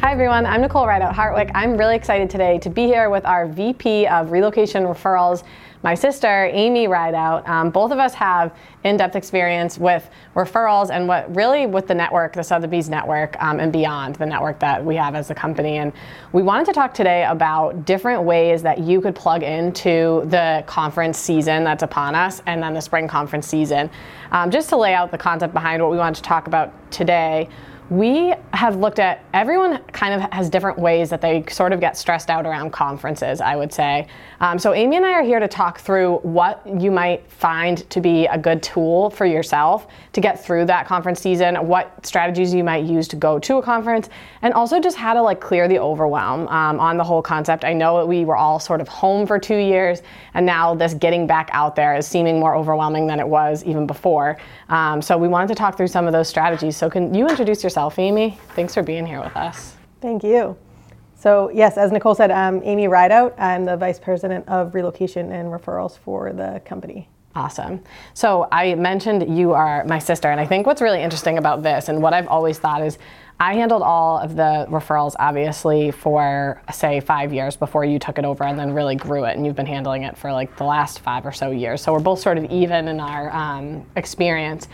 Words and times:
Hi 0.00 0.12
everyone, 0.12 0.44
I'm 0.44 0.60
Nicole 0.60 0.86
Rideout 0.86 1.14
Hartwick. 1.14 1.50
I'm 1.54 1.76
really 1.76 1.96
excited 1.96 2.28
today 2.28 2.58
to 2.58 2.68
be 2.68 2.84
here 2.84 3.08
with 3.08 3.24
our 3.24 3.48
VP 3.48 4.06
of 4.06 4.30
Relocation 4.30 4.84
Referrals, 4.84 5.42
my 5.82 5.94
sister, 5.94 6.50
Aimee 6.52 6.86
Rideout. 6.86 7.48
Um, 7.48 7.70
both 7.70 7.90
of 7.90 7.98
us 7.98 8.12
have 8.14 8.54
in-depth 8.84 9.16
experience 9.16 9.78
with 9.78 10.08
referrals 10.34 10.90
and 10.90 11.08
what 11.08 11.34
really 11.34 11.66
with 11.66 11.86
the 11.86 11.94
network, 11.94 12.34
the 12.34 12.42
Sotheby's 12.42 12.90
network, 12.90 13.42
um, 13.42 13.58
and 13.58 13.72
beyond 13.72 14.16
the 14.16 14.26
network 14.26 14.60
that 14.60 14.84
we 14.84 14.96
have 14.96 15.14
as 15.14 15.30
a 15.30 15.34
company. 15.34 15.78
And 15.78 15.92
we 16.32 16.42
wanted 16.42 16.66
to 16.66 16.72
talk 16.74 16.92
today 16.92 17.24
about 17.24 17.86
different 17.86 18.22
ways 18.22 18.62
that 18.62 18.78
you 18.78 19.00
could 19.00 19.14
plug 19.14 19.42
into 19.42 20.26
the 20.26 20.62
conference 20.66 21.18
season 21.18 21.64
that's 21.64 21.82
upon 21.82 22.14
us, 22.14 22.42
and 22.46 22.62
then 22.62 22.74
the 22.74 22.82
spring 22.82 23.08
conference 23.08 23.48
season. 23.48 23.90
Um, 24.30 24.50
just 24.50 24.68
to 24.68 24.76
lay 24.76 24.92
out 24.92 25.10
the 25.10 25.18
concept 25.18 25.54
behind 25.54 25.82
what 25.82 25.90
we 25.90 25.96
wanted 25.96 26.16
to 26.16 26.22
talk 26.22 26.48
about 26.48 26.90
today 26.92 27.48
we 27.88 28.34
have 28.52 28.76
looked 28.76 28.98
at 28.98 29.24
everyone 29.32 29.78
kind 29.92 30.12
of 30.12 30.32
has 30.32 30.50
different 30.50 30.76
ways 30.76 31.08
that 31.08 31.20
they 31.20 31.44
sort 31.48 31.72
of 31.72 31.78
get 31.78 31.96
stressed 31.96 32.30
out 32.30 32.44
around 32.44 32.70
conferences 32.72 33.40
i 33.40 33.54
would 33.54 33.72
say. 33.72 34.08
Um, 34.40 34.58
so 34.58 34.72
aimee 34.72 34.96
and 34.96 35.04
i 35.04 35.12
are 35.12 35.22
here 35.22 35.38
to 35.38 35.46
talk 35.46 35.78
through 35.78 36.16
what 36.18 36.62
you 36.66 36.90
might 36.90 37.30
find 37.30 37.88
to 37.90 38.00
be 38.00 38.26
a 38.26 38.36
good 38.36 38.60
tool 38.60 39.10
for 39.10 39.24
yourself 39.24 39.86
to 40.14 40.20
get 40.20 40.44
through 40.44 40.64
that 40.64 40.86
conference 40.86 41.20
season 41.20 41.54
what 41.66 42.04
strategies 42.04 42.52
you 42.52 42.64
might 42.64 42.84
use 42.84 43.06
to 43.08 43.16
go 43.16 43.38
to 43.38 43.58
a 43.58 43.62
conference 43.62 44.08
and 44.42 44.52
also 44.52 44.80
just 44.80 44.96
how 44.96 45.14
to 45.14 45.22
like 45.22 45.40
clear 45.40 45.68
the 45.68 45.78
overwhelm 45.78 46.48
um, 46.48 46.80
on 46.80 46.96
the 46.96 47.04
whole 47.04 47.22
concept. 47.22 47.64
I 47.64 47.72
know 47.72 48.04
we 48.04 48.24
were 48.24 48.36
all 48.36 48.58
sort 48.58 48.80
of 48.80 48.88
home 48.88 49.26
for 49.26 49.38
two 49.38 49.56
years 49.56 50.02
and 50.34 50.44
now 50.44 50.74
this 50.74 50.94
getting 50.94 51.26
back 51.26 51.50
out 51.52 51.76
there 51.76 51.96
is 51.96 52.06
seeming 52.06 52.40
more 52.40 52.56
overwhelming 52.56 53.06
than 53.06 53.20
it 53.20 53.28
was 53.28 53.62
even 53.64 53.86
before. 53.86 54.38
Um, 54.68 55.00
so 55.00 55.16
we 55.16 55.28
wanted 55.28 55.48
to 55.48 55.54
talk 55.54 55.76
through 55.76 55.86
some 55.86 56.06
of 56.06 56.12
those 56.12 56.28
strategies. 56.28 56.76
So 56.76 56.90
can 56.90 57.14
you 57.14 57.28
introduce 57.28 57.62
yourself 57.62 57.75
yourself, 57.76 57.98
Aimee. 57.98 58.38
Thanks 58.54 58.72
for 58.72 58.82
being 58.82 59.04
here 59.04 59.20
with 59.20 59.36
us. 59.36 59.74
Thank 60.00 60.24
you. 60.24 60.56
So, 61.14 61.50
yes, 61.50 61.76
as 61.76 61.92
Nicole 61.92 62.14
said, 62.14 62.30
I'm 62.30 62.62
Aimee 62.62 62.86
Rideout. 62.86 63.34
I'm 63.36 63.66
the 63.66 63.76
Vice 63.76 63.98
President 63.98 64.48
of 64.48 64.74
Relocation 64.74 65.30
and 65.30 65.48
Referrals 65.48 65.98
for 65.98 66.32
the 66.32 66.62
company. 66.64 67.10
Awesome. 67.34 67.82
So, 68.14 68.48
I 68.50 68.76
mentioned 68.76 69.36
you 69.36 69.52
are 69.52 69.84
my 69.84 69.98
sister, 69.98 70.30
and 70.30 70.40
I 70.40 70.46
think 70.46 70.66
what's 70.66 70.80
really 70.80 71.02
interesting 71.02 71.36
about 71.36 71.62
this 71.62 71.90
and 71.90 72.00
what 72.00 72.14
I've 72.14 72.28
always 72.28 72.58
thought 72.58 72.80
is 72.80 72.96
I 73.38 73.52
handled 73.52 73.82
all 73.82 74.20
of 74.20 74.36
the 74.36 74.66
referrals, 74.70 75.14
obviously, 75.18 75.90
for 75.90 76.62
say 76.72 77.00
five 77.00 77.34
years 77.34 77.56
before 77.56 77.84
you 77.84 77.98
took 77.98 78.16
it 78.16 78.24
over 78.24 78.44
and 78.44 78.58
then 78.58 78.72
really 78.72 78.96
grew 78.96 79.24
it. 79.24 79.36
And 79.36 79.44
you've 79.44 79.54
been 79.54 79.66
handling 79.66 80.04
it 80.04 80.16
for 80.16 80.32
like 80.32 80.56
the 80.56 80.64
last 80.64 81.00
five 81.00 81.26
or 81.26 81.32
so 81.32 81.50
years. 81.50 81.82
So 81.82 81.92
we're 81.92 82.00
both 82.00 82.20
sort 82.20 82.38
of 82.38 82.50
even 82.50 82.88
in 82.88 83.00
our 83.00 83.30
um, 83.36 83.84
experience. 83.96 84.68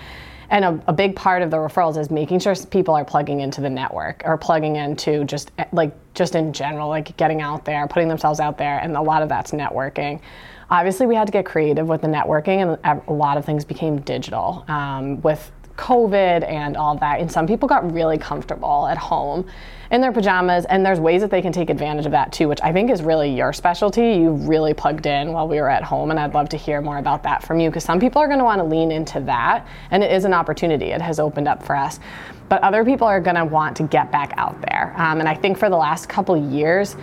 And 0.53 0.67
a, 0.67 0.83
a, 0.89 0.92
big 0.92 1.17
part 1.17 1.41
of 1.41 1.50
the 1.50 1.56
referrals 1.56 1.97
is 1.97 2.11
making 2.11 2.41
sure 2.41 2.55
people 2.70 2.95
are 2.95 3.06
plugging 3.06 3.41
into 3.41 3.62
the 3.62 3.70
network 3.70 4.20
or 4.27 4.36
plugging 4.36 4.77
into 4.77 5.25
just 5.25 5.50
eh, 5.56 5.64
like 5.72 5.94
just 6.12 6.34
in 6.34 6.53
general, 6.53 6.89
like 6.89 7.17
getting 7.17 7.41
out 7.41 7.64
there, 7.64 7.89
putting 7.89 8.06
themselves 8.06 8.39
out 8.39 8.59
there, 8.59 8.78
and 8.78 8.94
a 8.94 9.00
lot 9.00 9.22
of 9.22 9.31
that's 9.31 9.53
networking. 9.53 10.20
Obviously, 10.69 11.06
we 11.06 11.14
had 11.14 11.27
to 11.27 11.33
get 11.33 11.47
creative 11.47 11.89
with 11.89 12.03
the 12.03 12.06
networking, 12.06 12.78
and 12.84 13.03
a 13.09 13.12
lot 13.12 13.39
of 13.39 13.47
things 13.47 13.64
became 13.64 14.03
digital 14.03 14.62
um, 14.69 15.22
with 15.22 15.50
COVID 15.83 16.48
and 16.48 16.77
all 16.77 16.97
that. 16.97 17.19
And 17.20 17.30
some 17.30 17.47
people 17.47 17.69
got 17.69 17.92
really 17.92 18.16
comfortable 18.16 18.86
at 18.86 18.97
home 18.97 19.47
in 19.91 20.00
their 20.00 20.12
pajamas, 20.12 20.64
and 20.66 20.86
there's 20.86 21.00
ways 21.00 21.20
that 21.20 21.30
they 21.30 21.42
can 21.42 21.52
take 21.52 21.69
advantage 21.69 22.06
of 22.06 22.12
that 22.12 22.33
too, 22.33 22.48
which 22.48 22.61
I 22.62 22.72
think 22.72 22.91
is 22.91 23.02
really 23.02 23.30
your 23.30 23.52
specialty. 23.52 24.14
You 24.14 24.33
really 24.33 24.72
plugged 24.72 25.05
in 25.05 25.33
while 25.33 25.47
we 25.47 25.60
were 25.60 25.69
at 25.69 25.83
home, 25.83 26.10
and 26.10 26.19
I'd 26.19 26.33
love 26.33 26.48
to 26.50 26.56
hear 26.56 26.80
more 26.80 26.97
about 26.97 27.22
that 27.25 27.42
from 27.42 27.60
you 27.60 27.69
because 27.69 27.84
some 27.84 28.00
people 28.00 28.22
are 28.22 28.27
going 28.27 28.38
to 28.38 28.44
want 28.44 28.60
to 28.60 28.64
lean 28.64 28.91
into 28.91 29.20
that, 29.20 29.66
and 29.91 30.03
it 30.03 30.10
is 30.10 30.25
an 30.25 30.33
opportunity. 30.33 30.86
It 30.86 31.03
has 31.03 31.20
opened 31.20 31.47
up 31.47 31.62
for 31.62 31.77
us. 31.77 32.00
But 32.48 32.62
other 32.62 32.84
people 32.84 33.06
are 33.06 33.20
going 33.20 33.36
to 33.36 33.44
want 33.44 33.77
to 33.78 33.83
get 33.83 34.10
back 34.10 34.33
out 34.36 34.58
there. 34.62 34.94
Um, 34.97 35.20
and 35.20 35.28
I 35.28 35.34
think 35.34 35.58
for 35.58 35.69
the 35.69 35.77
last 35.77 36.08
couple 36.08 36.36
years, 36.36 36.97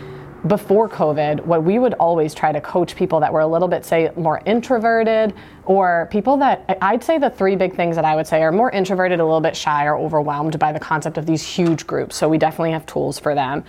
before 0.47 0.87
COVID, 0.87 1.41
what 1.45 1.63
we 1.63 1.79
would 1.79 1.93
always 1.95 2.33
try 2.33 2.51
to 2.51 2.61
coach 2.61 2.95
people 2.95 3.19
that 3.19 3.31
were 3.31 3.41
a 3.41 3.47
little 3.47 3.67
bit, 3.67 3.85
say, 3.85 4.09
more 4.15 4.41
introverted, 4.45 5.33
or 5.65 6.07
people 6.11 6.37
that 6.37 6.77
I'd 6.81 7.03
say 7.03 7.17
the 7.17 7.29
three 7.29 7.55
big 7.55 7.75
things 7.75 7.95
that 7.95 8.05
I 8.05 8.15
would 8.15 8.27
say 8.27 8.41
are 8.41 8.51
more 8.51 8.71
introverted, 8.71 9.19
a 9.19 9.23
little 9.23 9.41
bit 9.41 9.55
shy, 9.55 9.85
or 9.85 9.97
overwhelmed 9.97 10.57
by 10.57 10.71
the 10.71 10.79
concept 10.79 11.17
of 11.17 11.25
these 11.25 11.43
huge 11.43 11.85
groups. 11.85 12.15
So 12.15 12.29
we 12.29 12.37
definitely 12.37 12.71
have 12.71 12.85
tools 12.85 13.19
for 13.19 13.35
them 13.35 13.63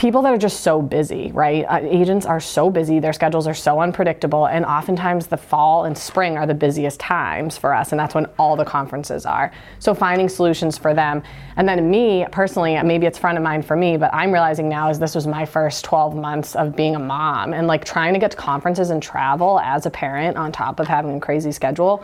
people 0.00 0.22
that 0.22 0.32
are 0.32 0.38
just 0.38 0.60
so 0.60 0.80
busy, 0.80 1.30
right? 1.32 1.66
Uh, 1.68 1.78
agents 1.82 2.24
are 2.24 2.40
so 2.40 2.70
busy, 2.70 3.00
their 3.00 3.12
schedules 3.12 3.46
are 3.46 3.52
so 3.52 3.80
unpredictable, 3.80 4.46
and 4.46 4.64
oftentimes 4.64 5.26
the 5.26 5.36
fall 5.36 5.84
and 5.84 5.96
spring 5.96 6.38
are 6.38 6.46
the 6.46 6.54
busiest 6.54 6.98
times 6.98 7.58
for 7.58 7.74
us, 7.74 7.92
and 7.92 8.00
that's 8.00 8.14
when 8.14 8.24
all 8.38 8.56
the 8.56 8.64
conferences 8.64 9.26
are. 9.26 9.52
So 9.78 9.92
finding 9.92 10.30
solutions 10.30 10.78
for 10.78 10.94
them. 10.94 11.22
And 11.56 11.68
then 11.68 11.90
me 11.90 12.24
personally, 12.32 12.82
maybe 12.82 13.04
it's 13.04 13.18
front 13.18 13.36
of 13.36 13.44
mind 13.44 13.66
for 13.66 13.76
me, 13.76 13.98
but 13.98 14.08
I'm 14.14 14.32
realizing 14.32 14.70
now 14.70 14.88
is 14.88 14.98
this 14.98 15.14
was 15.14 15.26
my 15.26 15.44
first 15.44 15.84
12 15.84 16.16
months 16.16 16.56
of 16.56 16.74
being 16.74 16.96
a 16.96 16.98
mom 16.98 17.52
and 17.52 17.66
like 17.66 17.84
trying 17.84 18.14
to 18.14 18.18
get 18.18 18.30
to 18.30 18.38
conferences 18.38 18.88
and 18.88 19.02
travel 19.02 19.60
as 19.60 19.84
a 19.84 19.90
parent 19.90 20.38
on 20.38 20.50
top 20.50 20.80
of 20.80 20.88
having 20.88 21.14
a 21.18 21.20
crazy 21.20 21.52
schedule 21.52 22.02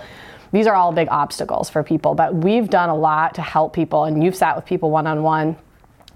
these 0.53 0.67
are 0.67 0.75
all 0.75 0.93
big 0.93 1.09
obstacles 1.11 1.69
for 1.69 1.83
people 1.83 2.15
but 2.15 2.33
we've 2.35 2.71
done 2.71 2.89
a 2.89 2.95
lot 2.95 3.35
to 3.35 3.43
help 3.43 3.73
people 3.73 4.05
and 4.05 4.23
you've 4.23 4.37
sat 4.37 4.55
with 4.55 4.65
people 4.65 4.91
one-on-one 4.91 5.57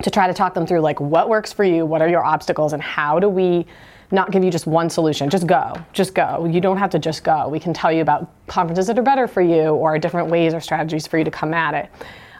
to 0.03 0.11
try 0.11 0.27
to 0.27 0.35
talk 0.35 0.55
them 0.55 0.67
through 0.67 0.81
like 0.81 1.01
what 1.01 1.29
works 1.29 1.53
for 1.53 1.65
you, 1.65 1.85
what 1.87 2.03
are 2.03 2.09
your 2.09 2.25
obstacles, 2.25 2.73
and 2.73 2.83
how 2.83 3.19
do 3.19 3.29
we 3.29 3.67
not 4.13 4.33
give 4.33 4.43
you 4.43 4.51
just 4.51 4.67
one 4.67 4.91
solution. 4.91 5.31
Just 5.31 5.47
go. 5.47 5.75
Just 5.93 6.15
go. 6.15 6.45
You 6.45 6.61
don't 6.61 6.77
have 6.77 6.91
to 6.91 6.99
just 6.99 7.23
go. 7.23 7.49
We 7.49 7.61
can 7.61 7.73
tell 7.73 7.93
you 7.93 8.03
about 8.03 8.29
conferences 8.49 8.87
that 8.89 8.99
are 8.99 9.03
better 9.03 9.29
for 9.29 9.41
you 9.41 9.69
or 9.69 9.99
different 9.99 10.29
ways 10.29 10.53
or 10.53 10.61
strategies 10.61 11.07
for 11.07 11.19
you 11.19 11.25
to 11.25 11.31
come 11.31 11.55
at 11.55 11.75
it. 11.75 11.91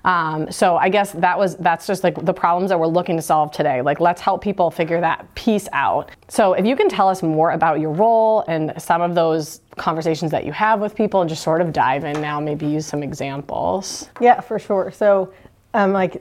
Um, 0.05 0.51
so 0.51 0.77
I 0.77 0.89
guess 0.89 1.13
that 1.13 1.39
was 1.39 1.57
that's 1.57 1.87
just 1.87 2.05
like 2.05 2.25
the 2.25 2.33
problems 2.33 2.71
that 2.71 2.81
we're 2.81 2.87
looking 2.87 3.17
to 3.17 3.23
solve 3.23 3.53
today. 3.53 3.83
Like 3.83 4.01
let's 4.01 4.21
help 4.21 4.43
people 4.43 4.71
figure 4.71 5.01
that 5.01 5.33
piece 5.35 5.69
out. 5.73 6.11
So 6.29 6.55
if 6.55 6.65
you 6.65 6.75
can 6.75 6.89
tell 6.89 7.09
us 7.09 7.23
more 7.23 7.51
about 7.51 7.81
your 7.81 7.93
role 7.93 8.45
and 8.49 8.73
some 8.79 9.03
of 9.03 9.15
those 9.15 9.61
conversations 9.77 10.31
that 10.31 10.47
you 10.47 10.53
have 10.53 10.81
with 10.81 10.95
people 10.95 11.21
and 11.21 11.29
just 11.29 11.43
sort 11.43 11.61
of 11.61 11.73
dive 11.73 12.05
in 12.05 12.21
now, 12.21 12.41
maybe 12.41 12.67
use 12.67 12.87
some 12.87 13.03
examples. 13.03 14.09
Yeah, 14.21 14.41
for 14.41 14.59
sure. 14.59 14.91
So 14.91 15.33
I'm 15.73 15.93
like 15.93 16.19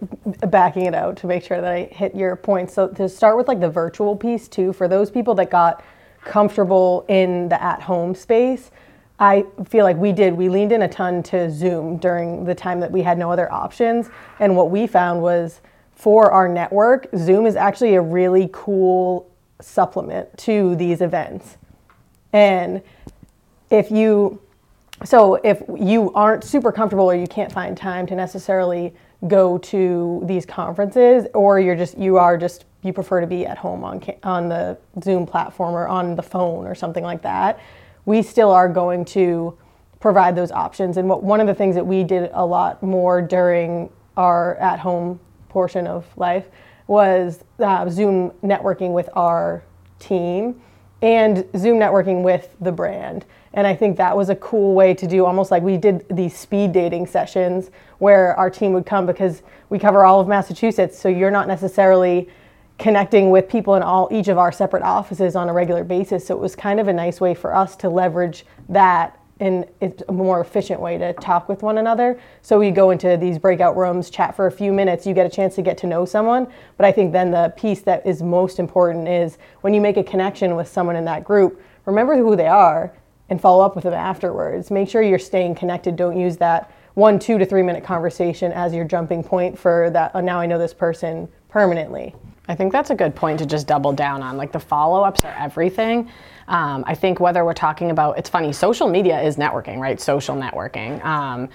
backing 0.49 0.85
it 0.85 0.93
out 0.93 1.17
to 1.17 1.27
make 1.27 1.43
sure 1.43 1.59
that 1.59 1.71
I 1.71 1.83
hit 1.91 2.13
your 2.15 2.35
points. 2.35 2.73
So 2.73 2.87
to 2.89 3.09
start 3.09 3.35
with 3.35 3.47
like 3.47 3.59
the 3.59 3.69
virtual 3.69 4.15
piece 4.15 4.47
too, 4.47 4.73
for 4.73 4.87
those 4.87 5.09
people 5.09 5.33
that 5.35 5.49
got 5.49 5.83
comfortable 6.23 7.05
in 7.07 7.49
the 7.49 7.61
at-home 7.61 8.13
space, 8.13 8.69
I 9.19 9.45
feel 9.67 9.83
like 9.85 9.97
we 9.97 10.13
did. 10.13 10.33
We 10.33 10.49
leaned 10.49 10.71
in 10.71 10.83
a 10.83 10.87
ton 10.87 11.23
to 11.23 11.49
Zoom 11.49 11.97
during 11.97 12.45
the 12.45 12.55
time 12.55 12.79
that 12.79 12.91
we 12.91 13.01
had 13.01 13.17
no 13.17 13.31
other 13.31 13.51
options. 13.51 14.09
And 14.39 14.55
what 14.55 14.69
we 14.69 14.87
found 14.87 15.21
was 15.21 15.61
for 15.93 16.31
our 16.31 16.47
network, 16.47 17.07
Zoom 17.17 17.45
is 17.45 17.55
actually 17.55 17.95
a 17.95 18.01
really 18.01 18.49
cool 18.53 19.29
supplement 19.59 20.37
to 20.37 20.75
these 20.75 21.01
events. 21.01 21.57
And 22.31 22.81
if 23.69 23.91
you, 23.91 24.39
so 25.03 25.35
if 25.35 25.61
you 25.75 26.13
aren't 26.13 26.43
super 26.43 26.71
comfortable 26.71 27.05
or 27.05 27.15
you 27.15 27.27
can't 27.27 27.51
find 27.51 27.75
time 27.75 28.05
to 28.07 28.15
necessarily 28.15 28.93
go 29.27 29.57
to 29.57 30.21
these 30.25 30.45
conferences 30.45 31.27
or 31.33 31.59
you're 31.59 31.75
just 31.75 31.97
you 31.97 32.17
are 32.17 32.37
just 32.37 32.65
you 32.83 32.93
prefer 32.93 33.19
to 33.19 33.27
be 33.27 33.45
at 33.45 33.57
home 33.57 33.83
on 33.83 34.01
on 34.23 34.47
the 34.47 34.77
Zoom 35.03 35.25
platform 35.25 35.75
or 35.75 35.87
on 35.87 36.15
the 36.15 36.23
phone 36.23 36.65
or 36.65 36.73
something 36.73 37.03
like 37.03 37.21
that 37.21 37.59
we 38.05 38.23
still 38.23 38.49
are 38.49 38.67
going 38.67 39.05
to 39.05 39.55
provide 39.99 40.35
those 40.35 40.51
options. 40.51 40.97
And 40.97 41.07
what 41.07 41.21
one 41.21 41.39
of 41.39 41.45
the 41.45 41.53
things 41.53 41.75
that 41.75 41.85
we 41.85 42.03
did 42.03 42.31
a 42.33 42.43
lot 42.43 42.81
more 42.81 43.21
during 43.21 43.89
our 44.17 44.55
at 44.55 44.79
home 44.79 45.19
portion 45.49 45.85
of 45.85 46.05
life 46.17 46.45
was 46.87 47.43
uh, 47.59 47.87
Zoom 47.89 48.31
networking 48.43 48.93
with 48.93 49.09
our 49.13 49.63
team 49.99 50.59
and 51.01 51.45
Zoom 51.57 51.77
networking 51.77 52.23
with 52.23 52.55
the 52.59 52.71
brand 52.71 53.25
and 53.53 53.65
I 53.65 53.75
think 53.75 53.97
that 53.97 54.15
was 54.15 54.29
a 54.29 54.35
cool 54.35 54.75
way 54.75 54.93
to 54.93 55.07
do 55.07 55.25
almost 55.25 55.51
like 55.51 55.63
we 55.63 55.77
did 55.77 56.05
these 56.09 56.35
speed 56.37 56.71
dating 56.71 57.07
sessions 57.07 57.71
where 57.97 58.35
our 58.35 58.49
team 58.49 58.73
would 58.73 58.85
come 58.85 59.05
because 59.05 59.41
we 59.69 59.79
cover 59.79 60.05
all 60.05 60.19
of 60.19 60.27
Massachusetts. 60.27 60.97
So 60.97 61.09
you're 61.09 61.31
not 61.31 61.47
necessarily 61.47 62.29
connecting 62.77 63.29
with 63.31 63.49
people 63.49 63.75
in 63.75 63.83
all 63.83 64.07
each 64.11 64.27
of 64.27 64.37
our 64.37 64.51
separate 64.51 64.83
offices 64.83 65.35
on 65.35 65.49
a 65.49 65.53
regular 65.53 65.83
basis. 65.83 66.27
So 66.27 66.35
it 66.35 66.39
was 66.39 66.55
kind 66.55 66.79
of 66.79 66.87
a 66.87 66.93
nice 66.93 67.19
way 67.19 67.33
for 67.33 67.55
us 67.55 67.75
to 67.77 67.89
leverage 67.89 68.45
that 68.69 69.19
in 69.39 69.65
a 70.07 70.11
more 70.11 70.41
efficient 70.41 70.81
way 70.81 70.97
to 70.97 71.13
talk 71.13 71.47
with 71.47 71.63
one 71.63 71.77
another. 71.77 72.19
So 72.41 72.59
we 72.59 72.71
go 72.71 72.91
into 72.91 73.15
these 73.15 73.37
breakout 73.37 73.77
rooms, 73.77 74.09
chat 74.09 74.35
for 74.35 74.47
a 74.47 74.51
few 74.51 74.73
minutes, 74.73 75.05
you 75.05 75.13
get 75.13 75.25
a 75.25 75.29
chance 75.29 75.55
to 75.55 75.61
get 75.61 75.77
to 75.79 75.87
know 75.87 76.05
someone. 76.05 76.47
But 76.75 76.85
I 76.85 76.91
think 76.91 77.13
then 77.13 77.31
the 77.31 77.53
piece 77.55 77.81
that 77.81 78.05
is 78.05 78.21
most 78.21 78.59
important 78.59 79.07
is 79.07 79.37
when 79.61 79.73
you 79.73 79.79
make 79.79 79.97
a 79.97 80.03
connection 80.03 80.55
with 80.55 80.67
someone 80.67 80.97
in 80.97 81.05
that 81.05 81.23
group, 81.23 81.61
remember 81.85 82.17
who 82.17 82.35
they 82.35 82.47
are 82.47 82.91
and 83.29 83.39
follow 83.39 83.63
up 83.63 83.75
with 83.75 83.85
them 83.85 83.93
afterwards. 83.93 84.71
Make 84.71 84.89
sure 84.89 85.01
you're 85.01 85.19
staying 85.19 85.55
connected. 85.55 85.95
Don't 85.95 86.19
use 86.19 86.37
that 86.37 86.71
one, 86.95 87.17
two 87.17 87.37
to 87.37 87.45
three 87.45 87.63
minute 87.63 87.83
conversation 87.83 88.51
as 88.51 88.73
your 88.73 88.83
jumping 88.83 89.23
point 89.23 89.57
for 89.57 89.89
that. 89.91 90.11
Oh, 90.15 90.19
now 90.19 90.39
I 90.39 90.47
know 90.47 90.57
this 90.57 90.73
person 90.73 91.29
permanently. 91.47 92.13
I 92.49 92.55
think 92.55 92.73
that's 92.73 92.89
a 92.89 92.95
good 92.95 93.15
point 93.15 93.39
to 93.39 93.45
just 93.45 93.67
double 93.67 93.93
down 93.93 94.23
on. 94.23 94.35
Like 94.35 94.51
the 94.51 94.59
follow 94.59 95.03
ups 95.03 95.23
are 95.23 95.35
everything. 95.37 96.09
Um, 96.47 96.83
I 96.87 96.95
think 96.95 97.19
whether 97.19 97.45
we're 97.45 97.53
talking 97.53 97.91
about, 97.91 98.17
it's 98.17 98.27
funny, 98.27 98.51
social 98.51 98.89
media 98.89 99.21
is 99.21 99.37
networking, 99.37 99.77
right? 99.77 100.01
Social 100.01 100.35
networking. 100.35 101.03
Um, 101.05 101.47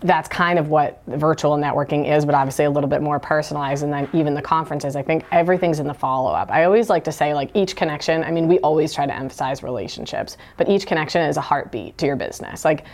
that's 0.00 0.28
kind 0.28 0.58
of 0.58 0.68
what 0.68 1.00
virtual 1.06 1.56
networking 1.56 2.12
is, 2.12 2.24
but 2.24 2.34
obviously 2.34 2.64
a 2.64 2.70
little 2.70 2.90
bit 2.90 3.02
more 3.02 3.20
personalized. 3.20 3.84
And 3.84 3.92
then 3.92 4.08
even 4.12 4.34
the 4.34 4.42
conferences, 4.42 4.96
I 4.96 5.02
think 5.02 5.24
everything's 5.30 5.78
in 5.78 5.86
the 5.86 5.94
follow 5.94 6.32
up. 6.32 6.50
I 6.50 6.64
always 6.64 6.90
like 6.90 7.04
to 7.04 7.12
say, 7.12 7.34
like, 7.34 7.50
each 7.54 7.74
connection, 7.74 8.22
I 8.24 8.30
mean, 8.30 8.48
we 8.48 8.58
always 8.60 8.92
try 8.92 9.06
to 9.06 9.14
emphasize 9.14 9.62
relationships, 9.62 10.36
but 10.56 10.68
each 10.68 10.86
connection 10.86 11.22
is 11.22 11.36
a 11.36 11.40
heartbeat 11.40 11.98
to 11.98 12.06
your 12.06 12.16
business. 12.16 12.64
Like, 12.64 12.84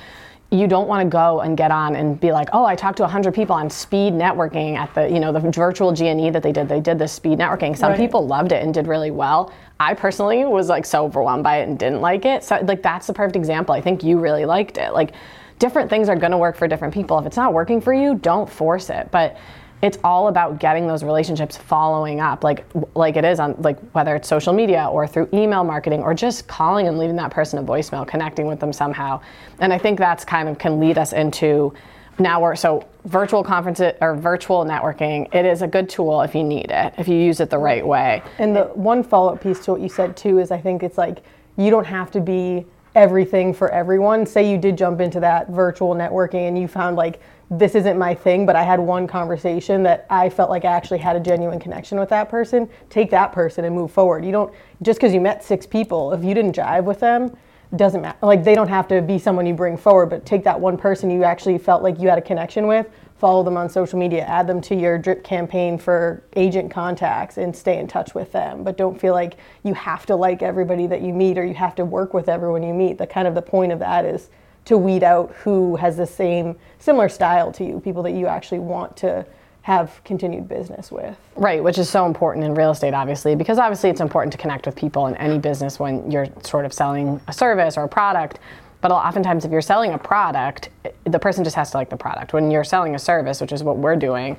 you 0.50 0.66
don't 0.66 0.88
want 0.88 1.06
to 1.06 1.10
go 1.10 1.40
and 1.40 1.58
get 1.58 1.70
on 1.70 1.94
and 1.94 2.18
be 2.18 2.32
like, 2.32 2.48
oh, 2.54 2.64
I 2.64 2.74
talked 2.74 2.96
to 2.98 3.02
100 3.02 3.34
people 3.34 3.54
on 3.54 3.68
speed 3.68 4.14
networking 4.14 4.76
at 4.76 4.94
the, 4.94 5.06
you 5.08 5.20
know, 5.20 5.30
the 5.30 5.40
virtual 5.40 5.92
G&E 5.92 6.30
that 6.30 6.42
they 6.42 6.52
did. 6.52 6.68
They 6.68 6.80
did 6.80 6.98
the 6.98 7.06
speed 7.06 7.38
networking. 7.38 7.76
Some 7.76 7.90
right. 7.90 7.98
people 7.98 8.26
loved 8.26 8.52
it 8.52 8.62
and 8.62 8.72
did 8.72 8.86
really 8.86 9.10
well. 9.10 9.52
I 9.78 9.92
personally 9.92 10.46
was 10.46 10.70
like 10.70 10.86
so 10.86 11.04
overwhelmed 11.04 11.44
by 11.44 11.58
it 11.58 11.68
and 11.68 11.78
didn't 11.78 12.00
like 12.00 12.24
it. 12.24 12.42
So 12.44 12.58
like 12.62 12.82
that's 12.82 13.06
the 13.06 13.12
perfect 13.12 13.36
example. 13.36 13.74
I 13.74 13.82
think 13.82 14.02
you 14.02 14.18
really 14.18 14.46
liked 14.46 14.78
it. 14.78 14.94
Like 14.94 15.12
different 15.58 15.90
things 15.90 16.08
are 16.08 16.16
going 16.16 16.32
to 16.32 16.38
work 16.38 16.56
for 16.56 16.66
different 16.66 16.94
people. 16.94 17.18
If 17.18 17.26
it's 17.26 17.36
not 17.36 17.52
working 17.52 17.80
for 17.80 17.92
you, 17.92 18.14
don't 18.14 18.48
force 18.48 18.88
it. 18.88 19.10
But 19.10 19.36
it's 19.82 19.98
all 20.02 20.28
about 20.28 20.58
getting 20.58 20.86
those 20.86 21.04
relationships 21.04 21.56
following 21.56 22.20
up 22.20 22.42
like 22.42 22.64
like 22.94 23.16
it 23.16 23.24
is 23.24 23.38
on 23.38 23.54
like 23.58 23.78
whether 23.92 24.16
it's 24.16 24.28
social 24.28 24.52
media 24.52 24.86
or 24.90 25.06
through 25.06 25.28
email 25.32 25.62
marketing 25.64 26.02
or 26.02 26.14
just 26.14 26.48
calling 26.48 26.88
and 26.88 26.98
leaving 26.98 27.16
that 27.16 27.30
person 27.30 27.58
a 27.58 27.62
voicemail 27.62 28.06
connecting 28.06 28.46
with 28.46 28.60
them 28.60 28.72
somehow. 28.72 29.20
And 29.60 29.72
i 29.72 29.78
think 29.78 29.98
that's 29.98 30.24
kind 30.24 30.48
of 30.48 30.58
can 30.58 30.80
lead 30.80 30.98
us 30.98 31.12
into 31.12 31.72
now 32.18 32.42
we're 32.42 32.56
so 32.56 32.84
virtual 33.04 33.44
conferences 33.44 33.92
or 34.00 34.16
virtual 34.16 34.64
networking 34.64 35.32
it 35.32 35.44
is 35.44 35.62
a 35.62 35.68
good 35.68 35.88
tool 35.88 36.22
if 36.22 36.34
you 36.34 36.42
need 36.42 36.70
it 36.70 36.92
if 36.98 37.06
you 37.06 37.16
use 37.16 37.40
it 37.40 37.50
the 37.50 37.58
right 37.58 37.86
way. 37.86 38.22
And 38.38 38.56
the 38.56 38.64
one 38.74 39.02
follow-up 39.02 39.40
piece 39.40 39.64
to 39.66 39.72
what 39.72 39.80
you 39.80 39.88
said 39.88 40.16
too 40.16 40.38
is 40.38 40.50
i 40.50 40.60
think 40.60 40.82
it's 40.82 40.98
like 40.98 41.22
you 41.56 41.70
don't 41.70 41.86
have 41.86 42.10
to 42.12 42.20
be 42.20 42.66
everything 42.94 43.54
for 43.54 43.70
everyone. 43.70 44.26
Say 44.26 44.50
you 44.50 44.58
did 44.58 44.76
jump 44.76 45.00
into 45.00 45.20
that 45.20 45.48
virtual 45.50 45.94
networking 45.94 46.48
and 46.48 46.58
you 46.58 46.66
found 46.66 46.96
like 46.96 47.20
this 47.50 47.74
isn't 47.74 47.98
my 47.98 48.14
thing, 48.14 48.44
but 48.44 48.56
I 48.56 48.62
had 48.62 48.78
one 48.78 49.06
conversation 49.06 49.82
that 49.84 50.06
I 50.10 50.28
felt 50.28 50.50
like 50.50 50.64
I 50.64 50.72
actually 50.72 50.98
had 50.98 51.16
a 51.16 51.20
genuine 51.20 51.58
connection 51.58 51.98
with 51.98 52.10
that 52.10 52.28
person, 52.28 52.68
take 52.90 53.10
that 53.10 53.32
person 53.32 53.64
and 53.64 53.74
move 53.74 53.90
forward. 53.90 54.24
You 54.24 54.32
don't, 54.32 54.52
just 54.82 54.98
because 54.98 55.14
you 55.14 55.20
met 55.20 55.42
six 55.42 55.66
people, 55.66 56.12
if 56.12 56.22
you 56.22 56.34
didn't 56.34 56.54
jive 56.54 56.84
with 56.84 57.00
them, 57.00 57.34
doesn't 57.76 58.00
matter. 58.00 58.18
Like 58.22 58.44
they 58.44 58.54
don't 58.54 58.68
have 58.68 58.88
to 58.88 59.02
be 59.02 59.18
someone 59.18 59.46
you 59.46 59.54
bring 59.54 59.76
forward, 59.76 60.06
but 60.06 60.24
take 60.24 60.44
that 60.44 60.58
one 60.58 60.76
person 60.76 61.10
you 61.10 61.24
actually 61.24 61.58
felt 61.58 61.82
like 61.82 61.98
you 61.98 62.08
had 62.08 62.18
a 62.18 62.22
connection 62.22 62.66
with, 62.66 62.86
follow 63.16 63.42
them 63.42 63.56
on 63.56 63.68
social 63.68 63.98
media, 63.98 64.24
add 64.24 64.46
them 64.46 64.60
to 64.62 64.74
your 64.74 64.96
drip 64.98 65.22
campaign 65.24 65.76
for 65.76 66.22
agent 66.36 66.70
contacts 66.70 67.36
and 67.36 67.54
stay 67.54 67.78
in 67.78 67.86
touch 67.86 68.14
with 68.14 68.32
them. 68.32 68.62
But 68.62 68.76
don't 68.76 68.98
feel 68.98 69.12
like 69.12 69.36
you 69.64 69.74
have 69.74 70.06
to 70.06 70.16
like 70.16 70.42
everybody 70.42 70.86
that 70.86 71.02
you 71.02 71.12
meet 71.12 71.36
or 71.36 71.44
you 71.44 71.54
have 71.54 71.74
to 71.76 71.84
work 71.84 72.14
with 72.14 72.28
everyone 72.28 72.62
you 72.62 72.72
meet. 72.72 72.96
The 72.96 73.06
kind 73.06 73.28
of 73.28 73.34
the 73.34 73.42
point 73.42 73.72
of 73.72 73.78
that 73.80 74.04
is 74.04 74.30
to 74.68 74.76
weed 74.76 75.02
out 75.02 75.34
who 75.36 75.76
has 75.76 75.96
the 75.96 76.06
same 76.06 76.54
similar 76.78 77.08
style 77.08 77.50
to 77.50 77.64
you, 77.64 77.80
people 77.80 78.02
that 78.02 78.10
you 78.10 78.26
actually 78.26 78.58
want 78.58 78.94
to 78.98 79.24
have 79.62 80.02
continued 80.04 80.46
business 80.46 80.92
with. 80.92 81.16
Right, 81.36 81.64
which 81.64 81.78
is 81.78 81.88
so 81.88 82.04
important 82.04 82.44
in 82.44 82.54
real 82.54 82.70
estate, 82.70 82.92
obviously, 82.92 83.34
because 83.34 83.58
obviously 83.58 83.88
it's 83.88 84.02
important 84.02 84.30
to 84.32 84.38
connect 84.38 84.66
with 84.66 84.76
people 84.76 85.06
in 85.06 85.16
any 85.16 85.38
business 85.38 85.80
when 85.80 86.10
you're 86.10 86.26
sort 86.42 86.66
of 86.66 86.74
selling 86.74 87.18
a 87.28 87.32
service 87.32 87.78
or 87.78 87.84
a 87.84 87.88
product. 87.88 88.40
But 88.82 88.92
oftentimes, 88.92 89.46
if 89.46 89.50
you're 89.50 89.62
selling 89.62 89.94
a 89.94 89.98
product, 89.98 90.68
eh, 90.84 90.90
the 91.04 91.18
person 91.18 91.44
just 91.44 91.56
has 91.56 91.70
to 91.70 91.78
like 91.78 91.88
the 91.88 91.96
product. 91.96 92.34
When 92.34 92.50
you're 92.50 92.62
selling 92.62 92.94
a 92.94 92.98
service, 92.98 93.40
which 93.40 93.52
is 93.52 93.62
what 93.62 93.78
we're 93.78 93.96
doing, 93.96 94.36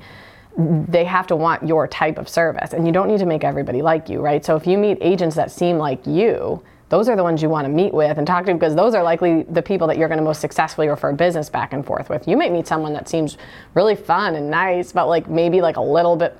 they 0.56 1.04
have 1.06 1.26
to 1.26 1.34
want 1.34 1.66
your 1.66 1.88
type 1.88 2.18
of 2.18 2.28
service. 2.28 2.72
And 2.72 2.86
you 2.86 2.92
don't 2.92 3.08
need 3.08 3.18
to 3.18 3.26
make 3.26 3.42
everybody 3.42 3.82
like 3.82 4.08
you, 4.08 4.20
right? 4.20 4.44
So 4.44 4.54
if 4.54 4.64
you 4.64 4.78
meet 4.78 4.98
agents 5.00 5.34
that 5.34 5.50
seem 5.50 5.76
like 5.76 6.06
you, 6.06 6.62
those 6.90 7.08
are 7.08 7.16
the 7.16 7.22
ones 7.22 7.40
you 7.40 7.48
want 7.48 7.64
to 7.64 7.68
meet 7.68 7.94
with 7.94 8.18
and 8.18 8.26
talk 8.26 8.44
to 8.44 8.52
because 8.52 8.74
those 8.74 8.94
are 8.94 9.02
likely 9.02 9.44
the 9.44 9.62
people 9.62 9.86
that 9.86 9.96
you're 9.96 10.08
going 10.08 10.18
to 10.18 10.24
most 10.24 10.40
successfully 10.40 10.88
refer 10.88 11.12
business 11.12 11.48
back 11.48 11.72
and 11.72 11.86
forth 11.86 12.10
with. 12.10 12.28
You 12.28 12.36
might 12.36 12.52
meet 12.52 12.66
someone 12.66 12.92
that 12.92 13.08
seems 13.08 13.38
really 13.74 13.94
fun 13.94 14.34
and 14.34 14.50
nice, 14.50 14.92
but 14.92 15.08
like 15.08 15.30
maybe 15.30 15.60
like 15.62 15.76
a 15.76 15.82
little 15.82 16.16
bit 16.16 16.36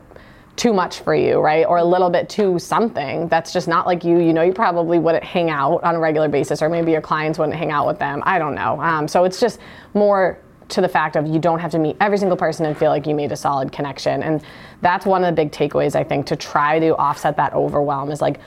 too 0.56 0.72
much 0.74 1.00
for 1.00 1.14
you, 1.14 1.38
right? 1.38 1.64
Or 1.64 1.78
a 1.78 1.84
little 1.84 2.10
bit 2.10 2.28
too 2.28 2.58
something 2.58 3.28
that's 3.28 3.52
just 3.52 3.68
not 3.68 3.86
like 3.86 4.04
you. 4.04 4.18
You 4.18 4.32
know, 4.32 4.42
you 4.42 4.52
probably 4.52 4.98
wouldn't 4.98 5.24
hang 5.24 5.50
out 5.50 5.84
on 5.84 5.94
a 5.94 6.00
regular 6.00 6.28
basis, 6.28 6.60
or 6.60 6.68
maybe 6.68 6.90
your 6.90 7.00
clients 7.00 7.38
wouldn't 7.38 7.56
hang 7.56 7.70
out 7.70 7.86
with 7.86 7.98
them. 7.98 8.20
I 8.26 8.38
don't 8.38 8.56
know. 8.56 8.78
Um, 8.80 9.06
so 9.06 9.24
it's 9.24 9.40
just 9.40 9.60
more 9.94 10.38
to 10.70 10.80
the 10.80 10.88
fact 10.88 11.16
of 11.16 11.26
you 11.26 11.38
don't 11.38 11.58
have 11.60 11.70
to 11.70 11.78
meet 11.78 11.96
every 12.00 12.18
single 12.18 12.36
person 12.36 12.66
and 12.66 12.76
feel 12.76 12.90
like 12.90 13.06
you 13.06 13.14
made 13.14 13.32
a 13.32 13.36
solid 13.36 13.72
connection. 13.72 14.22
And 14.22 14.42
that's 14.82 15.06
one 15.06 15.24
of 15.24 15.34
the 15.34 15.42
big 15.42 15.52
takeaways, 15.52 15.94
I 15.94 16.04
think, 16.04 16.26
to 16.26 16.36
try 16.36 16.78
to 16.78 16.96
offset 16.96 17.36
that 17.36 17.52
overwhelm 17.54 18.10
is 18.10 18.20
like, 18.20 18.40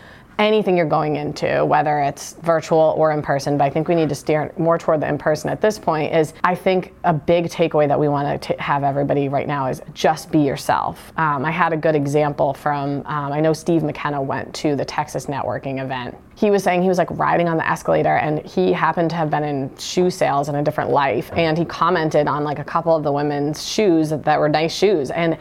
anything 0.44 0.76
you're 0.76 0.86
going 0.86 1.16
into, 1.16 1.66
whether 1.66 2.00
it's 2.00 2.34
virtual 2.42 2.94
or 2.98 3.12
in 3.12 3.22
person, 3.22 3.58
but 3.58 3.64
I 3.64 3.70
think 3.70 3.88
we 3.88 3.96
need 3.96 4.10
to 4.10 4.16
steer 4.16 4.54
more 4.58 4.78
toward 4.78 5.02
the 5.02 5.08
in 5.08 5.18
person 5.18 5.50
at 5.50 5.62
this 5.62 5.80
point, 5.80 6.14
is 6.14 6.34
I 6.44 6.56
think 6.56 6.94
a 7.04 7.14
big 7.14 7.46
takeaway 7.46 7.88
that 7.88 8.00
we 8.00 8.08
want 8.08 8.42
to 8.42 8.62
have 8.62 8.84
everybody 8.84 9.30
right 9.30 9.48
now 9.48 9.68
is 9.68 9.82
just 9.94 10.32
be 10.32 10.40
yourself. 10.40 11.14
Um, 11.18 11.46
I 11.46 11.52
had 11.52 11.74
a 11.74 11.78
good 11.78 11.96
example 11.96 12.54
from, 12.54 13.00
um, 13.06 13.32
I 13.32 13.40
know 13.40 13.54
Steve 13.54 13.84
McKenna 13.84 14.22
went 14.22 14.54
to 14.56 14.76
the 14.76 14.86
Texas 14.86 15.28
networking 15.28 15.82
event. 15.82 16.18
He 16.36 16.52
was 16.52 16.64
saying 16.64 16.82
he 16.82 16.90
was 16.90 16.98
like 16.98 17.12
riding 17.12 17.48
on 17.48 17.58
the 17.58 17.68
escalator 17.68 18.18
and 18.18 18.40
he 18.46 18.74
happened 18.74 19.10
to 19.12 19.16
have 19.16 19.30
been 19.30 19.44
in 19.44 19.76
shoe 19.78 20.10
sales 20.10 20.50
in 20.50 20.56
a 20.56 20.64
different 20.64 20.90
life 20.90 21.32
and 21.34 21.58
he 21.58 21.64
commented 21.64 22.28
on 22.28 22.44
like 22.44 22.60
a 22.60 22.64
couple 22.64 22.96
of 22.96 23.04
the 23.04 23.12
women's 23.12 23.66
shoes 23.66 24.10
that 24.10 24.40
were 24.40 24.50
nice 24.50 24.74
shoes. 24.74 25.12
And 25.12 25.38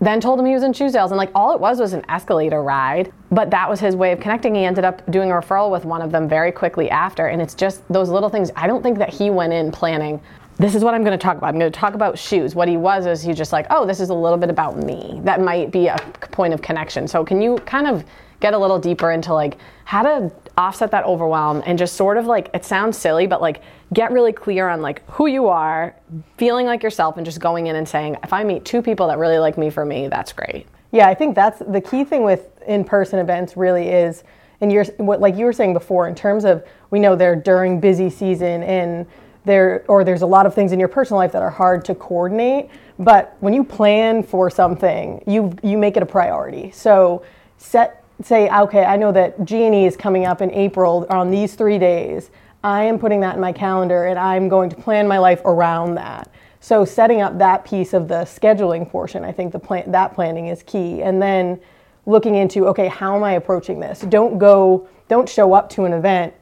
then 0.00 0.20
told 0.20 0.38
him 0.38 0.46
he 0.46 0.54
was 0.54 0.62
in 0.62 0.72
shoe 0.72 0.90
sales 0.90 1.10
and 1.10 1.18
like 1.18 1.30
all 1.34 1.52
it 1.54 1.60
was 1.60 1.78
was 1.78 1.92
an 1.92 2.04
escalator 2.08 2.62
ride 2.62 3.12
but 3.30 3.50
that 3.50 3.68
was 3.68 3.80
his 3.80 3.96
way 3.96 4.12
of 4.12 4.20
connecting. 4.20 4.54
He 4.54 4.64
ended 4.64 4.84
up 4.84 5.08
doing 5.10 5.30
a 5.30 5.34
referral 5.34 5.70
with 5.70 5.84
one 5.84 6.02
of 6.02 6.12
them 6.12 6.28
very 6.28 6.52
quickly 6.52 6.90
after 6.90 7.26
and 7.26 7.42
it's 7.42 7.54
just 7.54 7.86
those 7.92 8.08
little 8.08 8.28
things. 8.28 8.50
I 8.54 8.66
don't 8.66 8.82
think 8.82 8.98
that 8.98 9.10
he 9.10 9.30
went 9.30 9.52
in 9.52 9.72
planning 9.72 10.20
this 10.56 10.76
is 10.76 10.84
what 10.84 10.94
i'm 10.94 11.02
going 11.02 11.18
to 11.18 11.22
talk 11.22 11.36
about. 11.36 11.48
I'm 11.48 11.58
going 11.58 11.70
to 11.70 11.78
talk 11.78 11.94
about 11.94 12.16
shoes. 12.16 12.54
What 12.54 12.68
he 12.68 12.76
was 12.76 13.06
is 13.06 13.22
he's 13.22 13.36
just 13.36 13.52
like 13.52 13.66
oh 13.70 13.84
this 13.84 13.98
is 14.00 14.10
a 14.10 14.14
little 14.14 14.38
bit 14.38 14.50
about 14.50 14.76
me. 14.76 15.20
That 15.24 15.40
might 15.40 15.70
be 15.70 15.88
a 15.88 15.96
point 16.30 16.54
of 16.54 16.62
connection. 16.62 17.08
So 17.08 17.24
can 17.24 17.42
you 17.42 17.56
kind 17.66 17.86
of 17.86 18.04
get 18.44 18.52
a 18.52 18.58
little 18.58 18.78
deeper 18.78 19.10
into 19.10 19.32
like 19.32 19.56
how 19.86 20.02
to 20.02 20.30
offset 20.58 20.90
that 20.90 21.02
overwhelm 21.06 21.62
and 21.64 21.78
just 21.78 21.96
sort 21.96 22.18
of 22.18 22.26
like 22.26 22.50
it 22.52 22.62
sounds 22.62 22.94
silly 22.98 23.26
but 23.26 23.40
like 23.40 23.62
get 23.94 24.12
really 24.12 24.34
clear 24.34 24.68
on 24.68 24.82
like 24.82 25.02
who 25.12 25.26
you 25.26 25.46
are 25.46 25.96
feeling 26.36 26.66
like 26.66 26.82
yourself 26.82 27.16
and 27.16 27.24
just 27.24 27.40
going 27.40 27.68
in 27.68 27.76
and 27.76 27.88
saying 27.88 28.18
if 28.22 28.34
i 28.34 28.44
meet 28.44 28.62
two 28.62 28.82
people 28.82 29.06
that 29.06 29.16
really 29.16 29.38
like 29.38 29.56
me 29.56 29.70
for 29.70 29.86
me 29.86 30.08
that's 30.08 30.30
great. 30.34 30.66
Yeah 30.92 31.08
i 31.08 31.14
think 31.14 31.34
that's 31.34 31.60
the 31.60 31.80
key 31.80 32.04
thing 32.04 32.22
with 32.22 32.62
in-person 32.66 33.18
events 33.18 33.56
really 33.56 33.88
is 33.88 34.24
and 34.60 34.70
you're 34.70 34.84
what 34.98 35.20
like 35.22 35.36
you 35.36 35.46
were 35.46 35.54
saying 35.54 35.72
before 35.72 36.06
in 36.06 36.14
terms 36.14 36.44
of 36.44 36.62
we 36.90 36.98
know 36.98 37.16
they're 37.16 37.34
during 37.34 37.80
busy 37.80 38.10
season 38.10 38.62
and 38.64 39.06
there 39.46 39.86
or 39.88 40.04
there's 40.04 40.20
a 40.20 40.26
lot 40.26 40.44
of 40.44 40.54
things 40.54 40.70
in 40.72 40.78
your 40.78 40.88
personal 40.88 41.18
life 41.18 41.32
that 41.32 41.40
are 41.40 41.50
hard 41.50 41.82
to 41.86 41.94
coordinate 41.94 42.68
but 42.98 43.38
when 43.40 43.54
you 43.54 43.64
plan 43.64 44.22
for 44.22 44.50
something 44.50 45.24
you 45.26 45.56
you 45.62 45.78
make 45.78 45.96
it 45.96 46.02
a 46.02 46.06
priority. 46.06 46.70
So 46.72 47.24
set 47.56 48.03
say, 48.22 48.48
okay, 48.48 48.84
I 48.84 48.96
know 48.96 49.12
that 49.12 49.44
G&E 49.44 49.86
is 49.86 49.96
coming 49.96 50.26
up 50.26 50.40
in 50.40 50.50
April 50.52 51.06
on 51.10 51.30
these 51.30 51.54
three 51.54 51.78
days. 51.78 52.30
I 52.62 52.84
am 52.84 52.98
putting 52.98 53.20
that 53.20 53.34
in 53.34 53.40
my 53.40 53.52
calendar 53.52 54.06
and 54.06 54.18
I'm 54.18 54.48
going 54.48 54.70
to 54.70 54.76
plan 54.76 55.06
my 55.06 55.18
life 55.18 55.42
around 55.44 55.96
that. 55.96 56.30
So 56.60 56.84
setting 56.84 57.20
up 57.20 57.36
that 57.38 57.64
piece 57.64 57.92
of 57.92 58.08
the 58.08 58.22
scheduling 58.24 58.88
portion, 58.88 59.24
I 59.24 59.32
think 59.32 59.52
the 59.52 59.58
plan, 59.58 59.90
that 59.92 60.14
planning 60.14 60.46
is 60.46 60.62
key. 60.62 61.02
And 61.02 61.20
then 61.20 61.60
looking 62.06 62.36
into, 62.36 62.66
okay, 62.68 62.88
how 62.88 63.16
am 63.16 63.22
I 63.22 63.32
approaching 63.32 63.80
this? 63.80 64.00
Don't 64.00 64.38
go, 64.38 64.88
don't 65.08 65.28
show 65.28 65.52
up 65.52 65.68
to 65.70 65.84
an 65.84 65.92
event 65.92 66.32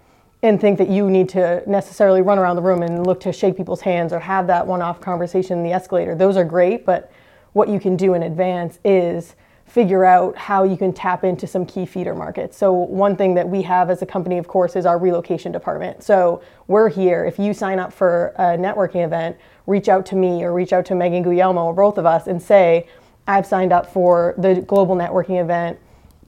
and 0.42 0.60
think 0.60 0.78
that 0.78 0.88
you 0.88 1.08
need 1.10 1.28
to 1.30 1.62
necessarily 1.66 2.22
run 2.22 2.38
around 2.38 2.56
the 2.56 2.62
room 2.62 2.82
and 2.82 3.06
look 3.06 3.20
to 3.20 3.32
shake 3.32 3.56
people's 3.56 3.80
hands 3.80 4.12
or 4.12 4.20
have 4.20 4.46
that 4.48 4.66
one-off 4.66 5.00
conversation 5.00 5.58
in 5.58 5.64
the 5.64 5.72
escalator. 5.72 6.14
Those 6.14 6.36
are 6.36 6.44
great, 6.44 6.84
but 6.84 7.10
what 7.52 7.68
you 7.68 7.80
can 7.80 7.96
do 7.96 8.14
in 8.14 8.22
advance 8.22 8.78
is 8.84 9.36
figure 9.66 10.04
out 10.04 10.36
how 10.36 10.64
you 10.64 10.76
can 10.76 10.92
tap 10.92 11.24
into 11.24 11.46
some 11.46 11.64
key 11.64 11.86
feeder 11.86 12.14
markets. 12.14 12.56
So 12.56 12.72
one 12.72 13.16
thing 13.16 13.34
that 13.34 13.48
we 13.48 13.62
have 13.62 13.88
as 13.88 14.02
a 14.02 14.06
company, 14.06 14.36
of 14.36 14.46
course, 14.46 14.76
is 14.76 14.84
our 14.84 14.98
relocation 14.98 15.50
department. 15.50 16.02
So 16.02 16.42
we're 16.66 16.90
here. 16.90 17.24
If 17.24 17.38
you 17.38 17.54
sign 17.54 17.78
up 17.78 17.92
for 17.92 18.34
a 18.36 18.56
networking 18.58 19.04
event, 19.04 19.36
reach 19.66 19.88
out 19.88 20.04
to 20.06 20.16
me 20.16 20.44
or 20.44 20.52
reach 20.52 20.72
out 20.72 20.84
to 20.86 20.94
Megan 20.94 21.22
Guglielmo 21.22 21.64
or 21.64 21.74
both 21.74 21.96
of 21.96 22.04
us 22.04 22.26
and 22.26 22.42
say, 22.42 22.86
I've 23.26 23.46
signed 23.46 23.72
up 23.72 23.90
for 23.90 24.34
the 24.36 24.60
global 24.62 24.96
networking 24.96 25.40
event. 25.40 25.78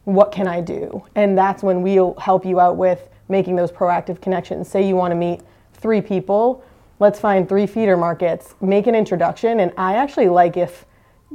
What 0.04 0.32
can 0.32 0.46
I 0.46 0.60
do? 0.60 1.04
And 1.14 1.36
that's 1.36 1.62
when 1.62 1.82
we'll 1.82 2.14
help 2.14 2.46
you 2.46 2.60
out 2.60 2.76
with 2.76 3.08
making 3.28 3.56
those 3.56 3.72
proactive 3.72 4.20
connections. 4.20 4.68
Say 4.68 4.86
you 4.86 4.96
want 4.96 5.10
to 5.12 5.16
meet 5.16 5.40
three 5.72 6.00
people, 6.00 6.64
let's 7.00 7.18
find 7.18 7.48
three 7.48 7.66
feeder 7.66 7.96
markets, 7.96 8.54
make 8.60 8.86
an 8.86 8.94
introduction. 8.94 9.60
And 9.60 9.72
I 9.76 9.96
actually 9.96 10.28
like 10.28 10.56
if 10.56 10.86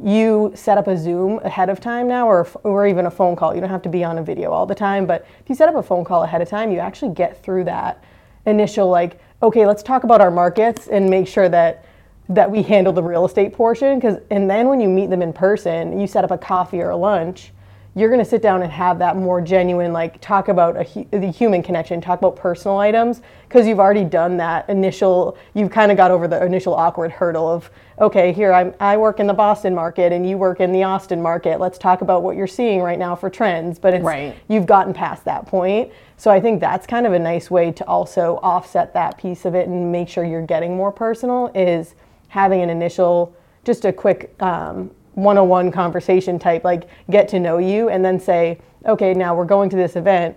you 0.02 0.52
set 0.56 0.78
up 0.78 0.88
a 0.88 0.98
Zoom 0.98 1.40
ahead 1.40 1.70
of 1.70 1.80
time 1.80 2.08
now, 2.08 2.28
or, 2.28 2.48
or 2.64 2.88
even 2.88 3.06
a 3.06 3.12
phone 3.12 3.36
call. 3.36 3.54
You 3.54 3.62
don't 3.62 3.70
have 3.70 3.82
to 3.84 3.90
be 3.90 4.04
on 4.04 4.18
a 4.18 4.24
video 4.24 4.52
all 4.52 4.66
the 4.66 4.76
time, 4.76 5.06
but 5.06 5.26
if 5.42 5.50
you 5.50 5.56
set 5.56 5.70
up 5.70 5.76
a 5.76 5.84
phone 5.84 6.06
call 6.06 6.24
ahead 6.24 6.42
of 6.42 6.48
time, 6.48 6.72
you 6.72 6.80
actually 6.80 7.14
get 7.14 7.44
through 7.44 7.66
that 7.66 8.04
initial, 8.46 8.90
like, 8.90 9.20
okay, 9.42 9.66
let's 9.66 9.84
talk 9.84 10.04
about 10.04 10.22
our 10.22 10.32
markets 10.32 10.88
and 10.88 11.10
make 11.10 11.28
sure 11.28 11.50
that 11.50 11.86
that 12.30 12.50
we 12.50 12.62
handle 12.62 12.94
the 12.94 13.02
real 13.02 13.26
estate 13.26 13.54
portion. 13.54 13.98
Because 13.98 14.18
and 14.30 14.50
then 14.50 14.68
when 14.68 14.80
you 14.80 14.88
meet 14.88 15.10
them 15.10 15.22
in 15.22 15.34
person, 15.34 16.00
you 16.00 16.06
set 16.06 16.24
up 16.24 16.32
a 16.32 16.38
coffee 16.38 16.80
or 16.80 16.92
a 16.92 16.96
lunch. 16.96 17.52
You're 17.96 18.10
going 18.10 18.24
to 18.24 18.30
sit 18.30 18.42
down 18.42 18.62
and 18.62 18.72
have 18.72 19.00
that 19.00 19.18
more 19.18 19.42
genuine 19.42 19.92
like 19.92 20.22
talk 20.22 20.48
about 20.48 20.78
a 20.78 20.84
hu- 20.84 21.08
the 21.12 21.28
human 21.32 21.64
connection 21.64 22.00
talk 22.00 22.20
about 22.20 22.36
personal 22.36 22.78
items 22.78 23.22
because 23.48 23.68
you've 23.68 23.80
already 23.80 24.04
done 24.04 24.38
that 24.38 24.70
initial 24.70 25.38
you've 25.56 25.72
kind 25.72 25.92
of 25.92 25.98
got 25.98 26.12
over 26.12 26.28
the 26.28 26.44
initial 26.46 26.74
awkward 26.74 27.12
hurdle 27.12 27.48
of 27.48 27.70
okay 28.00 28.32
here 28.32 28.54
I'm, 28.54 28.74
i 28.80 28.96
work 28.96 29.20
in 29.20 29.26
the 29.28 29.34
boston 29.34 29.74
market 29.74 30.14
and 30.14 30.30
you 30.30 30.38
work 30.38 30.60
in 30.60 30.72
the 30.72 30.84
austin 30.84 31.22
market. 31.22 31.60
Let's 31.60 31.78
talk 31.78 32.02
about 32.02 32.22
what 32.22 32.36
you're 32.36 32.48
seeing 32.48 32.82
right 32.82 33.00
now 33.00 33.16
for 33.16 33.30
trends. 33.30 33.80
But 33.80 33.96
it's 33.96 34.04
Right. 34.04 34.36
you've 34.48 34.66
gotten 34.68 34.94
past 34.94 35.26
that 35.26 35.48
point. 35.48 35.92
So 36.18 36.30
i 36.32 36.40
think 36.40 36.60
that's 36.60 36.86
kind 36.86 37.06
of 37.08 37.14
a 37.14 37.20
nice 37.20 37.50
way 37.50 37.72
to 37.72 37.86
also 37.88 38.40
offset 38.44 38.94
that 38.94 39.18
piece 39.18 39.46
of 39.46 39.56
it 39.56 39.68
and 39.68 39.92
make 39.92 40.08
sure 40.10 40.24
you're 40.24 40.46
getting 40.46 40.76
more 40.78 40.92
personal 40.92 41.52
is 41.56 41.96
having 42.28 42.62
an 42.62 42.70
initial 42.70 43.36
just 43.66 43.84
a 43.86 43.92
quick 43.92 44.36
um, 44.42 44.92
one-on-one 45.24 45.72
conversation 45.72 46.40
type 46.40 46.64
like 46.64 46.90
get 47.10 47.28
to 47.28 47.40
know 47.40 47.58
you 47.58 47.90
and 47.90 48.04
then 48.04 48.20
say 48.20 48.60
okay 48.86 49.14
now 49.14 49.36
we're 49.36 49.46
going 49.46 49.70
to 49.70 49.76
this 49.76 49.96
event 49.96 50.36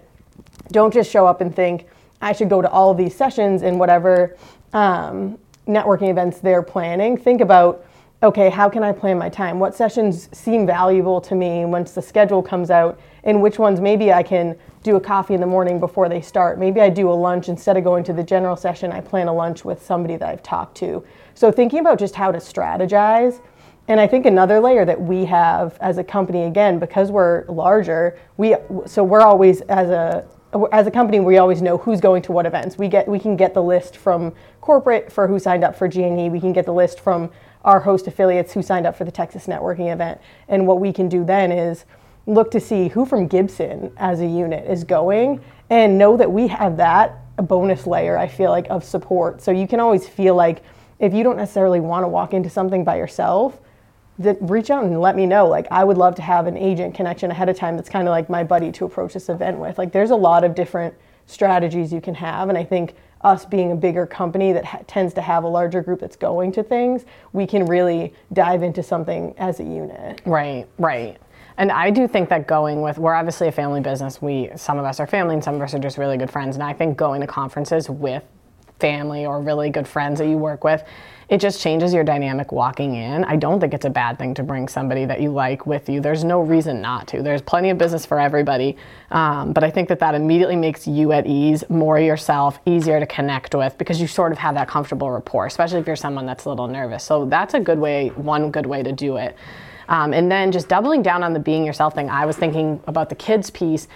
don't 0.70 0.92
just 0.92 1.10
show 1.10 1.26
up 1.26 1.40
and 1.40 1.54
think 1.54 1.86
I 2.22 2.32
should 2.32 2.48
go 2.48 2.62
to 2.62 2.70
all 2.70 2.90
of 2.90 2.96
these 2.96 3.14
sessions 3.14 3.62
and 3.62 3.78
whatever 3.78 4.36
um, 4.72 5.38
networking 5.66 6.08
events 6.08 6.38
they're 6.38 6.62
planning. 6.62 7.16
Think 7.16 7.40
about, 7.40 7.84
okay, 8.22 8.48
how 8.48 8.68
can 8.68 8.84
I 8.84 8.92
plan 8.92 9.18
my 9.18 9.28
time? 9.28 9.58
What 9.58 9.74
sessions 9.74 10.28
seem 10.32 10.64
valuable 10.64 11.20
to 11.22 11.34
me 11.34 11.64
once 11.64 11.92
the 11.92 12.00
schedule 12.00 12.42
comes 12.42 12.70
out, 12.70 12.98
and 13.24 13.42
which 13.42 13.58
ones 13.58 13.80
maybe 13.80 14.12
I 14.12 14.22
can 14.22 14.56
do 14.84 14.96
a 14.96 15.00
coffee 15.00 15.34
in 15.34 15.40
the 15.40 15.46
morning 15.46 15.80
before 15.80 16.08
they 16.08 16.20
start. 16.20 16.58
Maybe 16.58 16.80
I 16.80 16.88
do 16.88 17.10
a 17.10 17.14
lunch 17.14 17.48
instead 17.48 17.76
of 17.76 17.84
going 17.84 18.04
to 18.04 18.12
the 18.12 18.22
general 18.22 18.56
session, 18.56 18.92
I 18.92 19.00
plan 19.00 19.28
a 19.28 19.32
lunch 19.32 19.64
with 19.64 19.84
somebody 19.84 20.16
that 20.16 20.28
I've 20.28 20.42
talked 20.42 20.76
to. 20.78 21.04
So 21.34 21.50
thinking 21.52 21.80
about 21.80 21.98
just 21.98 22.14
how 22.14 22.32
to 22.32 22.38
strategize. 22.38 23.40
And 23.92 24.00
I 24.00 24.06
think 24.06 24.24
another 24.24 24.58
layer 24.58 24.86
that 24.86 24.98
we 24.98 25.26
have 25.26 25.76
as 25.82 25.98
a 25.98 26.02
company, 26.02 26.44
again, 26.44 26.78
because 26.78 27.10
we're 27.10 27.44
larger, 27.44 28.18
we 28.38 28.56
so 28.86 29.04
we're 29.04 29.20
always 29.20 29.60
as 29.60 29.90
a 29.90 30.24
as 30.72 30.86
a 30.86 30.90
company, 30.90 31.20
we 31.20 31.36
always 31.36 31.60
know 31.60 31.76
who's 31.76 32.00
going 32.00 32.22
to 32.22 32.32
what 32.32 32.46
events. 32.46 32.78
We 32.78 32.88
get 32.88 33.06
we 33.06 33.18
can 33.18 33.36
get 33.36 33.52
the 33.52 33.62
list 33.62 33.98
from 33.98 34.32
corporate 34.62 35.12
for 35.12 35.28
who 35.28 35.38
signed 35.38 35.62
up 35.62 35.76
for 35.76 35.88
G&E. 35.88 36.30
We 36.30 36.40
can 36.40 36.54
get 36.54 36.64
the 36.64 36.72
list 36.72 37.00
from 37.00 37.30
our 37.66 37.80
host 37.80 38.06
affiliates 38.06 38.54
who 38.54 38.62
signed 38.62 38.86
up 38.86 38.96
for 38.96 39.04
the 39.04 39.12
Texas 39.12 39.46
networking 39.46 39.92
event. 39.92 40.22
And 40.48 40.66
what 40.66 40.80
we 40.80 40.90
can 40.90 41.10
do 41.10 41.22
then 41.22 41.52
is 41.52 41.84
look 42.24 42.50
to 42.52 42.60
see 42.60 42.88
who 42.88 43.04
from 43.04 43.26
Gibson 43.28 43.92
as 43.98 44.22
a 44.22 44.26
unit 44.26 44.66
is 44.70 44.84
going 44.84 45.44
and 45.68 45.98
know 45.98 46.16
that 46.16 46.32
we 46.32 46.48
have 46.48 46.78
that 46.78 47.18
a 47.36 47.42
bonus 47.42 47.86
layer 47.86 48.16
I 48.16 48.26
feel 48.26 48.52
like 48.52 48.68
of 48.70 48.84
support. 48.84 49.42
So 49.42 49.50
you 49.50 49.68
can 49.68 49.80
always 49.80 50.08
feel 50.08 50.34
like 50.34 50.62
if 50.98 51.12
you 51.12 51.22
don't 51.22 51.36
necessarily 51.36 51.80
want 51.80 52.04
to 52.04 52.08
walk 52.08 52.32
into 52.32 52.48
something 52.48 52.84
by 52.84 52.96
yourself, 52.96 53.60
reach 54.40 54.70
out 54.70 54.84
and 54.84 55.00
let 55.00 55.16
me 55.16 55.26
know. 55.26 55.46
Like 55.46 55.66
I 55.70 55.84
would 55.84 55.98
love 55.98 56.14
to 56.16 56.22
have 56.22 56.46
an 56.46 56.56
agent 56.56 56.94
connection 56.94 57.30
ahead 57.30 57.48
of 57.48 57.56
time 57.56 57.76
that's 57.76 57.88
kind 57.88 58.08
of 58.08 58.12
like 58.12 58.28
my 58.28 58.44
buddy 58.44 58.72
to 58.72 58.84
approach 58.84 59.14
this 59.14 59.28
event 59.28 59.58
with. 59.58 59.78
Like 59.78 59.92
there's 59.92 60.10
a 60.10 60.16
lot 60.16 60.44
of 60.44 60.54
different 60.54 60.94
strategies 61.26 61.92
you 61.92 62.00
can 62.00 62.14
have 62.14 62.48
and 62.48 62.58
I 62.58 62.64
think 62.64 62.94
us 63.22 63.44
being 63.44 63.72
a 63.72 63.76
bigger 63.76 64.06
company 64.06 64.52
that 64.52 64.64
ha- 64.64 64.80
tends 64.86 65.14
to 65.14 65.22
have 65.22 65.44
a 65.44 65.48
larger 65.48 65.82
group 65.82 66.00
that's 66.00 66.16
going 66.16 66.52
to 66.52 66.62
things, 66.62 67.04
we 67.32 67.46
can 67.46 67.64
really 67.66 68.12
dive 68.32 68.62
into 68.62 68.82
something 68.82 69.34
as 69.38 69.60
a 69.60 69.64
unit. 69.64 70.20
Right, 70.24 70.66
right. 70.78 71.18
And 71.56 71.70
I 71.70 71.90
do 71.90 72.08
think 72.08 72.28
that 72.30 72.48
going 72.48 72.82
with, 72.82 72.98
we're 72.98 73.14
obviously 73.14 73.48
a 73.48 73.52
family 73.52 73.80
business. 73.80 74.20
We, 74.20 74.50
some 74.56 74.78
of 74.78 74.84
us 74.84 74.98
are 75.00 75.06
family 75.06 75.34
and 75.34 75.44
some 75.44 75.54
of 75.54 75.60
us 75.60 75.74
are 75.74 75.78
just 75.78 75.98
really 75.98 76.16
good 76.16 76.30
friends. 76.30 76.56
And 76.56 76.62
I 76.62 76.72
think 76.72 76.96
going 76.96 77.20
to 77.20 77.26
conferences 77.26 77.88
with 77.88 78.24
family 78.82 79.24
or 79.24 79.40
really 79.40 79.70
good 79.70 79.88
friends 79.88 80.18
that 80.18 80.28
you 80.28 80.36
work 80.36 80.64
with, 80.64 80.84
it 81.28 81.40
just 81.40 81.62
changes 81.62 81.94
your 81.94 82.04
dynamic 82.04 82.52
walking 82.52 82.94
in. 82.94 83.24
I 83.24 83.36
don't 83.36 83.58
think 83.58 83.72
it's 83.72 83.86
a 83.86 83.90
bad 83.90 84.18
thing 84.18 84.34
to 84.34 84.42
bring 84.42 84.68
somebody 84.68 85.06
that 85.06 85.22
you 85.22 85.30
like 85.30 85.64
with 85.66 85.88
you. 85.88 86.00
There's 86.00 86.24
no 86.24 86.42
reason 86.42 86.82
not 86.82 87.08
to. 87.08 87.22
There's 87.22 87.40
plenty 87.40 87.70
of 87.70 87.78
business 87.78 88.04
for 88.04 88.20
everybody. 88.20 88.76
Um, 89.10 89.54
but 89.54 89.64
I 89.64 89.70
think 89.70 89.88
that 89.88 89.98
that 90.00 90.14
immediately 90.14 90.56
makes 90.56 90.86
you 90.86 91.12
at 91.12 91.26
ease, 91.26 91.64
more 91.70 91.98
yourself, 91.98 92.58
easier 92.66 93.00
to 93.00 93.06
connect 93.06 93.54
with 93.54 93.78
because 93.78 93.98
you 93.98 94.06
sort 94.06 94.32
of 94.32 94.38
have 94.38 94.54
that 94.56 94.68
comfortable 94.68 95.10
rapport, 95.10 95.46
especially 95.46 95.80
if 95.80 95.86
you're 95.86 95.96
someone 95.96 96.26
that's 96.26 96.44
a 96.44 96.50
little 96.50 96.68
nervous. 96.68 97.02
So 97.02 97.24
that's 97.24 97.54
a 97.54 97.60
good 97.60 97.78
way, 97.78 98.08
one 98.08 98.50
good 98.50 98.66
way 98.66 98.82
to 98.82 98.92
do 98.92 99.16
it. 99.16 99.34
Um, 99.88 100.12
and 100.12 100.30
then 100.30 100.52
just 100.52 100.68
doubling 100.68 101.02
down 101.02 101.22
on 101.22 101.32
the 101.32 101.40
being 101.40 101.64
yourself 101.64 101.94
thing, 101.94 102.10
I 102.10 102.26
was 102.26 102.36
thinking 102.36 102.78
about 102.86 103.08
the 103.08 103.14
kids 103.14 103.48
piece. 103.48 103.88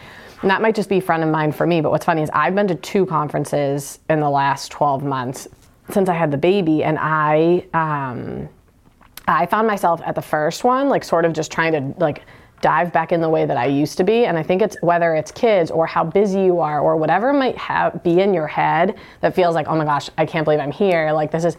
And 0.42 0.50
that 0.50 0.60
might 0.60 0.74
just 0.74 0.88
be 0.88 1.00
front 1.00 1.22
of 1.22 1.28
mind 1.30 1.56
for 1.56 1.66
me. 1.66 1.80
But 1.80 1.90
what's 1.90 2.04
funny 2.04 2.22
is 2.22 2.30
I've 2.32 2.54
been 2.54 2.68
to 2.68 2.74
two 2.74 3.06
conferences 3.06 3.98
in 4.10 4.20
the 4.20 4.30
last 4.30 4.70
12 4.70 5.02
months 5.02 5.48
since 5.90 6.08
I 6.08 6.14
had 6.14 6.30
the 6.30 6.36
baby, 6.36 6.82
and 6.82 6.98
I 7.00 7.64
um, 7.72 8.48
I 9.28 9.46
found 9.46 9.66
myself 9.66 10.00
at 10.04 10.14
the 10.14 10.22
first 10.22 10.64
one, 10.64 10.88
like 10.88 11.04
sort 11.04 11.24
of 11.24 11.32
just 11.32 11.50
trying 11.50 11.72
to 11.72 12.00
like 12.00 12.22
dive 12.60 12.92
back 12.92 13.12
in 13.12 13.20
the 13.20 13.28
way 13.28 13.44
that 13.44 13.56
I 13.56 13.66
used 13.66 13.98
to 13.98 14.04
be. 14.04 14.24
And 14.24 14.38
I 14.38 14.42
think 14.42 14.62
it's 14.62 14.76
whether 14.82 15.14
it's 15.14 15.30
kids 15.30 15.70
or 15.70 15.86
how 15.86 16.04
busy 16.04 16.42
you 16.42 16.58
are 16.60 16.80
or 16.80 16.96
whatever 16.96 17.32
might 17.32 17.56
have 17.58 18.02
be 18.02 18.20
in 18.20 18.32
your 18.32 18.46
head 18.46 18.96
that 19.20 19.34
feels 19.34 19.54
like, 19.54 19.68
oh 19.68 19.76
my 19.76 19.84
gosh, 19.84 20.10
I 20.16 20.26
can't 20.26 20.44
believe 20.44 20.60
I'm 20.60 20.72
here. 20.72 21.12
Like 21.12 21.30
this 21.30 21.44
is 21.44 21.56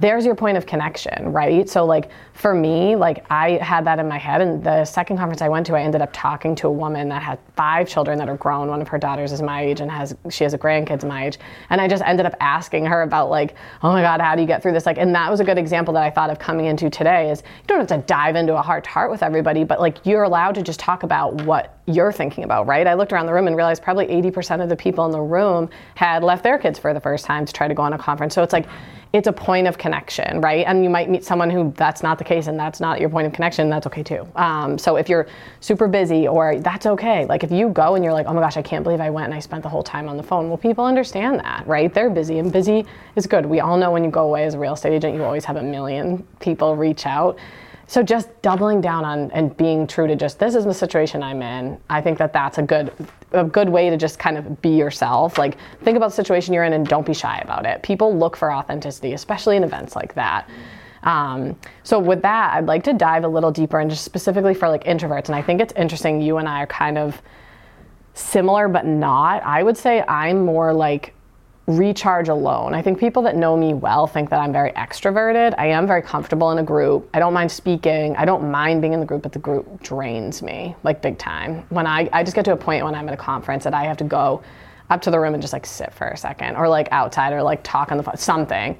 there's 0.00 0.24
your 0.24 0.34
point 0.34 0.56
of 0.56 0.64
connection, 0.64 1.30
right? 1.30 1.68
So 1.68 1.84
like 1.84 2.10
for 2.32 2.54
me, 2.54 2.96
like 2.96 3.24
I 3.30 3.52
had 3.58 3.84
that 3.86 3.98
in 3.98 4.08
my 4.08 4.16
head 4.16 4.40
and 4.40 4.64
the 4.64 4.84
second 4.86 5.18
conference 5.18 5.42
I 5.42 5.48
went 5.48 5.66
to, 5.66 5.76
I 5.76 5.82
ended 5.82 6.00
up 6.00 6.08
talking 6.12 6.54
to 6.56 6.68
a 6.68 6.72
woman 6.72 7.10
that 7.10 7.22
had 7.22 7.38
five 7.54 7.86
children 7.86 8.18
that 8.18 8.28
are 8.28 8.36
grown. 8.38 8.68
One 8.68 8.80
of 8.80 8.88
her 8.88 8.98
daughters 8.98 9.30
is 9.30 9.42
my 9.42 9.62
age 9.62 9.80
and 9.80 9.90
has 9.90 10.16
she 10.30 10.44
has 10.44 10.54
a 10.54 10.58
grandkids 10.58 11.06
my 11.06 11.26
age. 11.26 11.38
And 11.68 11.80
I 11.80 11.86
just 11.86 12.02
ended 12.02 12.24
up 12.24 12.34
asking 12.40 12.86
her 12.86 13.02
about 13.02 13.28
like, 13.28 13.54
oh 13.82 13.92
my 13.92 14.00
God, 14.00 14.22
how 14.22 14.34
do 14.34 14.40
you 14.40 14.46
get 14.46 14.62
through 14.62 14.72
this? 14.72 14.86
Like 14.86 14.96
and 14.96 15.14
that 15.14 15.30
was 15.30 15.40
a 15.40 15.44
good 15.44 15.58
example 15.58 15.92
that 15.94 16.02
I 16.02 16.10
thought 16.10 16.30
of 16.30 16.38
coming 16.38 16.64
into 16.64 16.88
today 16.88 17.30
is 17.30 17.40
you 17.40 17.66
don't 17.66 17.78
have 17.78 18.00
to 18.00 18.06
dive 18.06 18.36
into 18.36 18.56
a 18.56 18.62
heart 18.62 18.84
to 18.84 18.90
heart 18.90 19.10
with 19.10 19.22
everybody, 19.22 19.64
but 19.64 19.80
like 19.80 19.98
you're 20.06 20.22
allowed 20.22 20.54
to 20.54 20.62
just 20.62 20.80
talk 20.80 21.02
about 21.02 21.42
what 21.42 21.78
you're 21.86 22.12
thinking 22.12 22.44
about, 22.44 22.66
right? 22.66 22.86
I 22.86 22.94
looked 22.94 23.12
around 23.12 23.26
the 23.26 23.34
room 23.34 23.48
and 23.48 23.56
realized 23.56 23.82
probably 23.82 24.06
80% 24.06 24.62
of 24.62 24.68
the 24.68 24.76
people 24.76 25.04
in 25.04 25.10
the 25.10 25.20
room 25.20 25.68
had 25.94 26.22
left 26.22 26.42
their 26.42 26.58
kids 26.58 26.78
for 26.78 26.94
the 26.94 27.00
first 27.00 27.24
time 27.24 27.44
to 27.44 27.52
try 27.52 27.68
to 27.68 27.74
go 27.74 27.82
on 27.82 27.92
a 27.92 27.98
conference. 27.98 28.34
So 28.34 28.42
it's 28.42 28.52
like 28.52 28.66
it's 29.12 29.26
a 29.26 29.32
point 29.32 29.66
of 29.66 29.76
connection, 29.76 30.40
right? 30.40 30.64
And 30.66 30.84
you 30.84 30.90
might 30.90 31.10
meet 31.10 31.24
someone 31.24 31.50
who 31.50 31.72
that's 31.76 32.02
not 32.02 32.16
the 32.18 32.24
case 32.24 32.46
and 32.46 32.58
that's 32.58 32.78
not 32.78 33.00
your 33.00 33.08
point 33.08 33.26
of 33.26 33.32
connection, 33.32 33.68
that's 33.68 33.86
okay 33.88 34.04
too. 34.04 34.26
Um, 34.36 34.78
so 34.78 34.96
if 34.96 35.08
you're 35.08 35.26
super 35.58 35.88
busy 35.88 36.28
or 36.28 36.60
that's 36.60 36.86
okay. 36.86 37.26
Like 37.26 37.42
if 37.42 37.50
you 37.50 37.70
go 37.70 37.96
and 37.96 38.04
you're 38.04 38.12
like, 38.12 38.26
oh 38.26 38.32
my 38.32 38.40
gosh, 38.40 38.56
I 38.56 38.62
can't 38.62 38.84
believe 38.84 39.00
I 39.00 39.10
went 39.10 39.26
and 39.26 39.34
I 39.34 39.40
spent 39.40 39.64
the 39.64 39.68
whole 39.68 39.82
time 39.82 40.08
on 40.08 40.16
the 40.16 40.22
phone. 40.22 40.48
Well, 40.48 40.58
people 40.58 40.84
understand 40.84 41.40
that, 41.40 41.66
right? 41.66 41.92
They're 41.92 42.10
busy 42.10 42.38
and 42.38 42.52
busy 42.52 42.86
is 43.16 43.26
good. 43.26 43.44
We 43.44 43.58
all 43.60 43.76
know 43.76 43.90
when 43.90 44.04
you 44.04 44.10
go 44.10 44.24
away 44.24 44.44
as 44.44 44.54
a 44.54 44.58
real 44.58 44.74
estate 44.74 44.92
agent, 44.92 45.16
you 45.16 45.24
always 45.24 45.44
have 45.44 45.56
a 45.56 45.62
million 45.62 46.24
people 46.38 46.76
reach 46.76 47.04
out. 47.04 47.36
So 47.90 48.04
just 48.04 48.28
doubling 48.40 48.80
down 48.80 49.04
on 49.04 49.32
and 49.32 49.56
being 49.56 49.84
true 49.84 50.06
to 50.06 50.14
just 50.14 50.38
this 50.38 50.54
is 50.54 50.64
the 50.64 50.72
situation 50.72 51.24
I'm 51.24 51.42
in. 51.42 51.76
I 51.90 52.00
think 52.00 52.18
that 52.18 52.32
that's 52.32 52.58
a 52.58 52.62
good 52.62 52.92
a 53.32 53.42
good 53.42 53.68
way 53.68 53.90
to 53.90 53.96
just 53.96 54.16
kind 54.16 54.38
of 54.38 54.62
be 54.62 54.68
yourself. 54.68 55.38
Like 55.38 55.58
think 55.82 55.96
about 55.96 56.10
the 56.10 56.14
situation 56.14 56.54
you're 56.54 56.62
in 56.62 56.72
and 56.72 56.86
don't 56.86 57.04
be 57.04 57.14
shy 57.14 57.38
about 57.38 57.66
it. 57.66 57.82
People 57.82 58.16
look 58.16 58.36
for 58.36 58.52
authenticity, 58.52 59.12
especially 59.14 59.56
in 59.56 59.64
events 59.64 59.96
like 59.96 60.14
that. 60.14 60.48
Um, 61.02 61.58
so 61.82 61.98
with 61.98 62.22
that, 62.22 62.54
I'd 62.54 62.66
like 62.66 62.84
to 62.84 62.92
dive 62.92 63.24
a 63.24 63.28
little 63.28 63.50
deeper 63.50 63.80
and 63.80 63.90
just 63.90 64.04
specifically 64.04 64.54
for 64.54 64.68
like 64.68 64.84
introverts. 64.84 65.26
And 65.26 65.34
I 65.34 65.42
think 65.42 65.60
it's 65.60 65.72
interesting. 65.72 66.20
You 66.20 66.36
and 66.36 66.48
I 66.48 66.62
are 66.62 66.68
kind 66.68 66.96
of 66.96 67.20
similar, 68.14 68.68
but 68.68 68.86
not. 68.86 69.42
I 69.42 69.64
would 69.64 69.76
say 69.76 70.02
I'm 70.02 70.44
more 70.44 70.72
like 70.72 71.12
recharge 71.66 72.28
alone. 72.28 72.74
I 72.74 72.82
think 72.82 72.98
people 72.98 73.22
that 73.22 73.36
know 73.36 73.56
me 73.56 73.74
well 73.74 74.06
think 74.06 74.30
that 74.30 74.40
I'm 74.40 74.52
very 74.52 74.72
extroverted. 74.72 75.54
I 75.56 75.66
am 75.66 75.86
very 75.86 76.02
comfortable 76.02 76.50
in 76.50 76.58
a 76.58 76.62
group. 76.62 77.08
I 77.14 77.18
don't 77.18 77.32
mind 77.32 77.52
speaking. 77.52 78.16
I 78.16 78.24
don't 78.24 78.50
mind 78.50 78.80
being 78.80 78.92
in 78.92 79.00
the 79.00 79.06
group, 79.06 79.22
but 79.22 79.32
the 79.32 79.38
group 79.38 79.82
drains 79.82 80.42
me 80.42 80.74
like 80.82 81.00
big 81.00 81.18
time. 81.18 81.64
When 81.68 81.86
I, 81.86 82.08
I 82.12 82.24
just 82.24 82.34
get 82.34 82.44
to 82.46 82.52
a 82.52 82.56
point 82.56 82.84
when 82.84 82.94
I'm 82.94 83.06
at 83.08 83.14
a 83.14 83.16
conference 83.16 83.64
that 83.64 83.74
I 83.74 83.84
have 83.84 83.96
to 83.98 84.04
go 84.04 84.42
up 84.90 85.00
to 85.02 85.10
the 85.10 85.20
room 85.20 85.34
and 85.34 85.42
just 85.42 85.52
like 85.52 85.64
sit 85.64 85.94
for 85.94 86.08
a 86.08 86.16
second 86.16 86.56
or 86.56 86.68
like 86.68 86.88
outside 86.90 87.32
or 87.32 87.42
like 87.42 87.62
talk 87.62 87.92
on 87.92 87.98
the 87.98 88.02
phone, 88.02 88.16
something. 88.16 88.76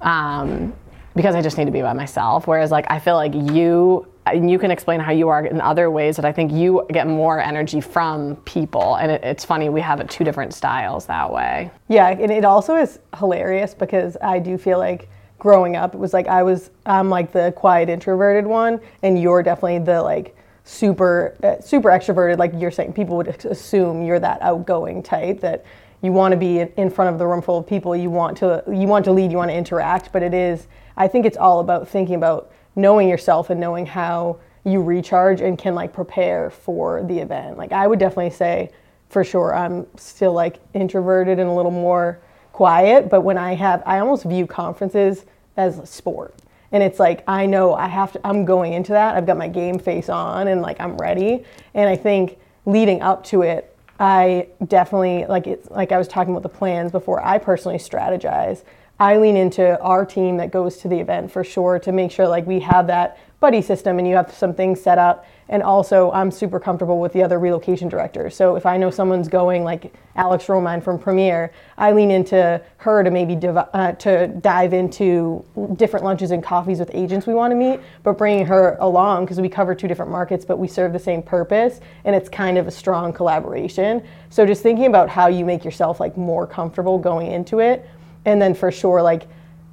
Um, 0.00 0.72
because 1.14 1.34
I 1.34 1.42
just 1.42 1.58
need 1.58 1.66
to 1.66 1.70
be 1.70 1.82
by 1.82 1.92
myself. 1.92 2.46
Whereas 2.46 2.70
like 2.70 2.86
I 2.88 2.98
feel 2.98 3.16
like 3.16 3.34
you 3.34 4.06
and 4.26 4.50
you 4.50 4.58
can 4.58 4.70
explain 4.70 5.00
how 5.00 5.12
you 5.12 5.28
are 5.28 5.44
in 5.44 5.60
other 5.60 5.90
ways 5.90 6.16
that 6.16 6.24
I 6.24 6.32
think 6.32 6.52
you 6.52 6.86
get 6.90 7.06
more 7.06 7.40
energy 7.40 7.80
from 7.80 8.36
people. 8.36 8.96
And 8.96 9.10
it, 9.10 9.24
it's 9.24 9.44
funny, 9.44 9.68
we 9.68 9.80
have 9.80 10.06
two 10.08 10.24
different 10.24 10.54
styles 10.54 11.06
that 11.06 11.32
way. 11.32 11.70
Yeah, 11.88 12.08
and 12.08 12.30
it 12.30 12.44
also 12.44 12.76
is 12.76 12.98
hilarious 13.18 13.74
because 13.74 14.16
I 14.22 14.38
do 14.38 14.58
feel 14.58 14.78
like 14.78 15.08
growing 15.38 15.74
up, 15.74 15.94
it 15.94 15.98
was 15.98 16.12
like 16.12 16.28
I 16.28 16.42
was, 16.42 16.70
I'm 16.84 17.08
like 17.08 17.32
the 17.32 17.52
quiet 17.56 17.88
introverted 17.88 18.46
one, 18.46 18.80
and 19.02 19.20
you're 19.20 19.42
definitely 19.42 19.78
the 19.78 20.02
like 20.02 20.36
super, 20.64 21.36
uh, 21.42 21.60
super 21.60 21.88
extroverted. 21.88 22.38
Like 22.38 22.52
you're 22.56 22.70
saying, 22.70 22.92
people 22.92 23.16
would 23.16 23.28
assume 23.46 24.02
you're 24.02 24.20
that 24.20 24.42
outgoing 24.42 25.02
type 25.02 25.40
that 25.40 25.64
you 26.02 26.12
want 26.12 26.32
to 26.32 26.36
be 26.36 26.60
in 26.60 26.90
front 26.90 27.12
of 27.12 27.18
the 27.18 27.26
room 27.26 27.42
full 27.42 27.58
of 27.58 27.66
people. 27.66 27.96
You 27.96 28.10
want 28.10 28.36
to, 28.38 28.62
you 28.68 28.86
want 28.86 29.04
to 29.06 29.12
lead, 29.12 29.30
you 29.30 29.38
want 29.38 29.50
to 29.50 29.56
interact. 29.56 30.12
But 30.12 30.22
it 30.22 30.34
is, 30.34 30.66
I 30.96 31.08
think 31.08 31.26
it's 31.26 31.36
all 31.36 31.60
about 31.60 31.88
thinking 31.88 32.14
about 32.14 32.52
knowing 32.76 33.08
yourself 33.08 33.50
and 33.50 33.60
knowing 33.60 33.86
how 33.86 34.38
you 34.64 34.82
recharge 34.82 35.40
and 35.40 35.58
can 35.58 35.74
like 35.74 35.92
prepare 35.92 36.50
for 36.50 37.02
the 37.04 37.18
event. 37.18 37.56
Like 37.56 37.72
I 37.72 37.86
would 37.86 37.98
definitely 37.98 38.30
say 38.30 38.70
for 39.08 39.24
sure 39.24 39.54
I'm 39.54 39.86
still 39.96 40.32
like 40.32 40.60
introverted 40.74 41.38
and 41.38 41.48
a 41.48 41.52
little 41.52 41.70
more 41.70 42.20
quiet, 42.52 43.08
but 43.08 43.22
when 43.22 43.38
I 43.38 43.54
have 43.54 43.82
I 43.86 43.98
almost 43.98 44.24
view 44.24 44.46
conferences 44.46 45.24
as 45.56 45.78
a 45.78 45.86
sport. 45.86 46.34
and 46.72 46.82
it's 46.82 46.98
like 46.98 47.24
I 47.26 47.46
know 47.46 47.74
I 47.74 47.88
have 47.88 48.12
to 48.12 48.20
I'm 48.26 48.44
going 48.44 48.74
into 48.74 48.92
that. 48.92 49.16
I've 49.16 49.26
got 49.26 49.36
my 49.36 49.48
game 49.48 49.78
face 49.78 50.08
on 50.08 50.48
and 50.48 50.62
like 50.62 50.80
I'm 50.80 50.96
ready. 50.96 51.44
And 51.74 51.88
I 51.88 51.96
think 51.96 52.38
leading 52.66 53.02
up 53.02 53.24
to 53.24 53.42
it, 53.42 53.69
I 54.00 54.48
definitely 54.66 55.26
like 55.26 55.46
it's 55.46 55.70
like 55.70 55.92
I 55.92 55.98
was 55.98 56.08
talking 56.08 56.32
about 56.32 56.42
the 56.42 56.48
plans 56.48 56.90
before 56.90 57.24
I 57.24 57.36
personally 57.36 57.76
strategize. 57.76 58.64
I 58.98 59.18
lean 59.18 59.36
into 59.36 59.78
our 59.80 60.06
team 60.06 60.38
that 60.38 60.50
goes 60.50 60.78
to 60.78 60.88
the 60.88 60.98
event 60.98 61.30
for 61.30 61.44
sure 61.44 61.78
to 61.78 61.92
make 61.92 62.10
sure 62.10 62.26
like 62.26 62.46
we 62.46 62.60
have 62.60 62.86
that 62.86 63.18
buddy 63.40 63.62
system 63.62 63.98
and 63.98 64.06
you 64.06 64.14
have 64.14 64.32
some 64.32 64.54
things 64.54 64.78
set 64.78 64.98
up 64.98 65.24
and 65.48 65.62
also 65.62 66.12
I'm 66.12 66.30
super 66.30 66.60
comfortable 66.60 67.00
with 67.00 67.12
the 67.14 67.22
other 67.22 67.38
relocation 67.38 67.88
directors. 67.88 68.36
So 68.36 68.54
if 68.54 68.66
I 68.66 68.76
know 68.76 68.90
someone's 68.90 69.28
going 69.28 69.64
like 69.64 69.92
Alex 70.14 70.44
Romine 70.44 70.82
from 70.82 70.98
Premier, 70.98 71.50
I 71.78 71.92
lean 71.92 72.10
into 72.10 72.62
her 72.76 73.02
to 73.02 73.10
maybe 73.10 73.34
div- 73.34 73.56
uh, 73.56 73.92
to 73.92 74.28
dive 74.28 74.74
into 74.74 75.44
different 75.76 76.04
lunches 76.04 76.30
and 76.30 76.42
coffees 76.42 76.78
with 76.78 76.90
agents 76.92 77.26
we 77.26 77.32
want 77.32 77.50
to 77.50 77.56
meet, 77.56 77.80
but 78.02 78.18
bringing 78.18 78.44
her 78.46 78.76
along 78.78 79.24
because 79.24 79.40
we 79.40 79.48
cover 79.48 79.74
two 79.74 79.88
different 79.88 80.12
markets 80.12 80.44
but 80.44 80.58
we 80.58 80.68
serve 80.68 80.92
the 80.92 80.98
same 80.98 81.22
purpose 81.22 81.80
and 82.04 82.14
it's 82.14 82.28
kind 82.28 82.58
of 82.58 82.68
a 82.68 82.70
strong 82.70 83.10
collaboration. 83.10 84.02
So 84.28 84.44
just 84.44 84.62
thinking 84.62 84.86
about 84.86 85.08
how 85.08 85.28
you 85.28 85.46
make 85.46 85.64
yourself 85.64 85.98
like 85.98 86.16
more 86.16 86.46
comfortable 86.46 86.98
going 86.98 87.32
into 87.32 87.58
it 87.60 87.88
and 88.26 88.40
then 88.40 88.54
for 88.54 88.70
sure 88.70 89.02
like 89.02 89.26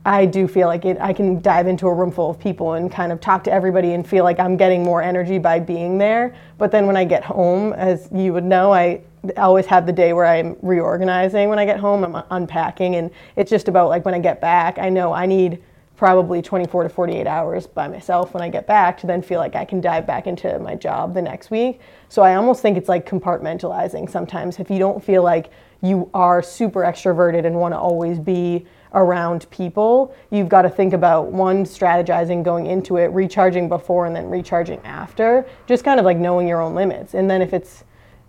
I 0.08 0.26
do 0.26 0.48
feel 0.48 0.68
like 0.70 0.86
it 0.86 0.98
I 1.02 1.12
can 1.12 1.42
dive 1.42 1.68
into 1.68 1.86
a 1.88 1.94
room 1.94 2.12
full 2.12 2.30
of 2.30 2.40
people 2.40 2.74
and 2.74 2.90
kind 2.90 3.12
of 3.12 3.20
talk 3.20 3.44
to 3.44 3.52
everybody 3.52 3.92
and 3.92 4.08
feel 4.08 4.24
like 4.24 4.40
I'm 4.40 4.56
getting 4.56 4.82
more 4.82 5.02
energy 5.02 5.38
by 5.38 5.60
being 5.60 5.98
there. 5.98 6.34
But 6.58 6.72
then 6.72 6.88
when 6.88 6.96
I 6.96 7.04
get 7.04 7.26
home, 7.26 7.74
as 7.74 8.08
you 8.14 8.32
would 8.32 8.46
know, 8.46 8.74
I 8.74 9.02
always 9.36 9.66
have 9.66 9.86
the 9.86 9.92
day 9.92 10.14
where 10.14 10.26
I'm 10.26 10.56
reorganizing 10.62 11.50
when 11.50 11.60
I 11.60 11.66
get 11.66 11.78
home, 11.78 12.06
I'm 12.06 12.24
unpacking 12.32 12.96
and 12.96 13.12
it's 13.36 13.50
just 13.50 13.68
about 13.68 13.90
like 13.90 14.06
when 14.06 14.14
I 14.14 14.20
get 14.20 14.40
back, 14.40 14.80
I 14.80 14.88
know 14.88 15.12
I 15.12 15.26
need 15.26 15.62
probably 15.98 16.42
24 16.42 16.84
to 16.84 16.90
48 16.90 17.28
hours 17.28 17.68
by 17.68 17.90
myself 17.90 18.34
when 18.34 18.42
I 18.42 18.48
get 18.48 18.66
back 18.66 18.98
to 19.00 19.08
then 19.08 19.22
feel 19.22 19.42
like 19.42 19.56
I 19.56 19.66
can 19.66 19.82
dive 19.82 20.08
back 20.08 20.26
into 20.26 20.58
my 20.60 20.76
job 20.76 21.16
the 21.16 21.22
next 21.22 21.52
week. 21.52 21.82
So 22.08 22.22
I 22.22 22.36
almost 22.36 22.62
think 22.62 22.78
it's 22.78 22.88
like 22.88 23.06
compartmentalizing 23.06 24.10
sometimes. 24.10 24.58
If 24.58 24.70
you 24.70 24.80
don't 24.80 25.04
feel 25.04 25.22
like 25.22 25.50
you 25.82 26.10
are 26.14 26.42
super 26.42 26.84
extroverted 26.84 27.46
and 27.46 27.56
want 27.56 27.74
to 27.74 27.78
always 27.78 28.20
be 28.20 28.66
around 28.94 29.50
people, 29.50 30.16
you've 30.32 30.50
got 30.50 30.64
to 30.64 30.70
think 30.70 30.94
about 30.94 31.32
one, 31.32 31.66
strategizing 31.66 32.44
going 32.44 32.66
into 32.66 32.98
it, 32.98 33.08
recharging 33.08 33.68
before 33.70 34.06
and 34.06 34.16
then 34.16 34.30
recharging 34.30 34.80
after, 34.86 35.46
just 35.66 35.84
kind 35.84 36.00
of 36.00 36.06
like 36.06 36.18
knowing 36.18 36.48
your 36.48 36.62
own 36.62 36.76
limits. 36.76 37.14
And 37.14 37.30
then 37.30 37.42
if 37.42 37.54
it's 37.54 37.84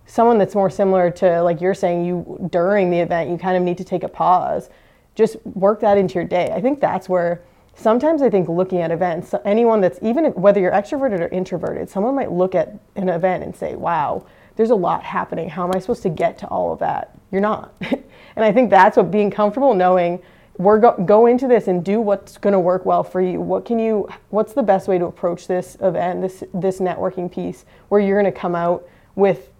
someone 0.07 0.38
that's 0.38 0.55
more 0.55 0.71
similar 0.71 1.11
to 1.11 1.43
like 1.43 1.61
you're 1.61 1.75
saying 1.75 2.05
you 2.05 2.49
during 2.50 2.91
the 2.91 2.99
event, 2.99 3.31
you 3.31 3.37
kind 3.38 3.57
of 3.57 3.62
need 3.62 3.79
to 3.79 3.85
take 3.85 4.03
a 4.03 4.09
pause. 4.09 4.71
Just 5.15 5.37
work 5.47 5.81
that 5.81 5.99
into 5.99 6.15
your 6.15 6.25
day. 6.25 6.50
I 6.53 6.61
think 6.61 6.81
that's 6.81 7.09
where 7.09 7.43
sometimes 7.75 8.23
I 8.23 8.31
think 8.31 8.49
looking 8.49 8.81
at 8.81 8.91
events, 8.91 9.35
anyone 9.45 9.81
that's 9.81 9.99
even 10.03 10.27
whether 10.33 10.61
you're 10.61 10.73
extroverted 10.73 11.21
or 11.21 11.29
introverted, 11.29 11.88
someone 11.88 12.15
might 12.15 12.33
look 12.33 12.55
at 12.55 12.75
an 12.97 13.09
event 13.09 13.45
and 13.45 13.55
say, 13.55 13.77
wow, 13.77 14.27
there's 14.57 14.71
a 14.71 14.75
lot 14.75 15.05
happening. 15.05 15.49
How 15.49 15.65
am 15.65 15.71
I 15.75 15.79
supposed 15.79 16.03
to 16.03 16.09
get 16.09 16.38
to 16.38 16.49
all 16.49 16.73
of 16.73 16.81
that? 16.81 17.17
You're 17.31 17.41
not. 17.41 17.73
and 17.81 18.45
I 18.45 18.50
think 18.50 18.71
that's 18.71 18.97
what 18.97 19.11
being 19.11 19.31
comfortable 19.31 19.75
knowing 19.75 20.21
we're 20.59 20.79
go, 20.81 20.93
go 21.05 21.27
into 21.27 21.47
this 21.47 21.69
and 21.69 21.85
do 21.85 22.00
what's 22.00 22.37
going 22.37 22.53
to 22.53 22.59
work 22.59 22.85
well 22.85 23.05
for 23.05 23.23
you. 23.23 23.41
What 23.41 23.65
can 23.65 23.79
you? 23.79 24.09
What's 24.31 24.53
the 24.53 24.62
best 24.62 24.88
way 24.88 24.99
to 24.99 25.07
approach 25.07 25.47
this 25.47 25.77
event, 25.81 26.21
this 26.21 26.43
this 26.53 26.81
networking 26.81 27.31
piece, 27.33 27.65
where 27.88 28.00
you're 28.00 28.21
going 28.21 28.33
to 28.33 28.38
come 28.38 28.57
out 28.57 28.87
with 29.15 29.50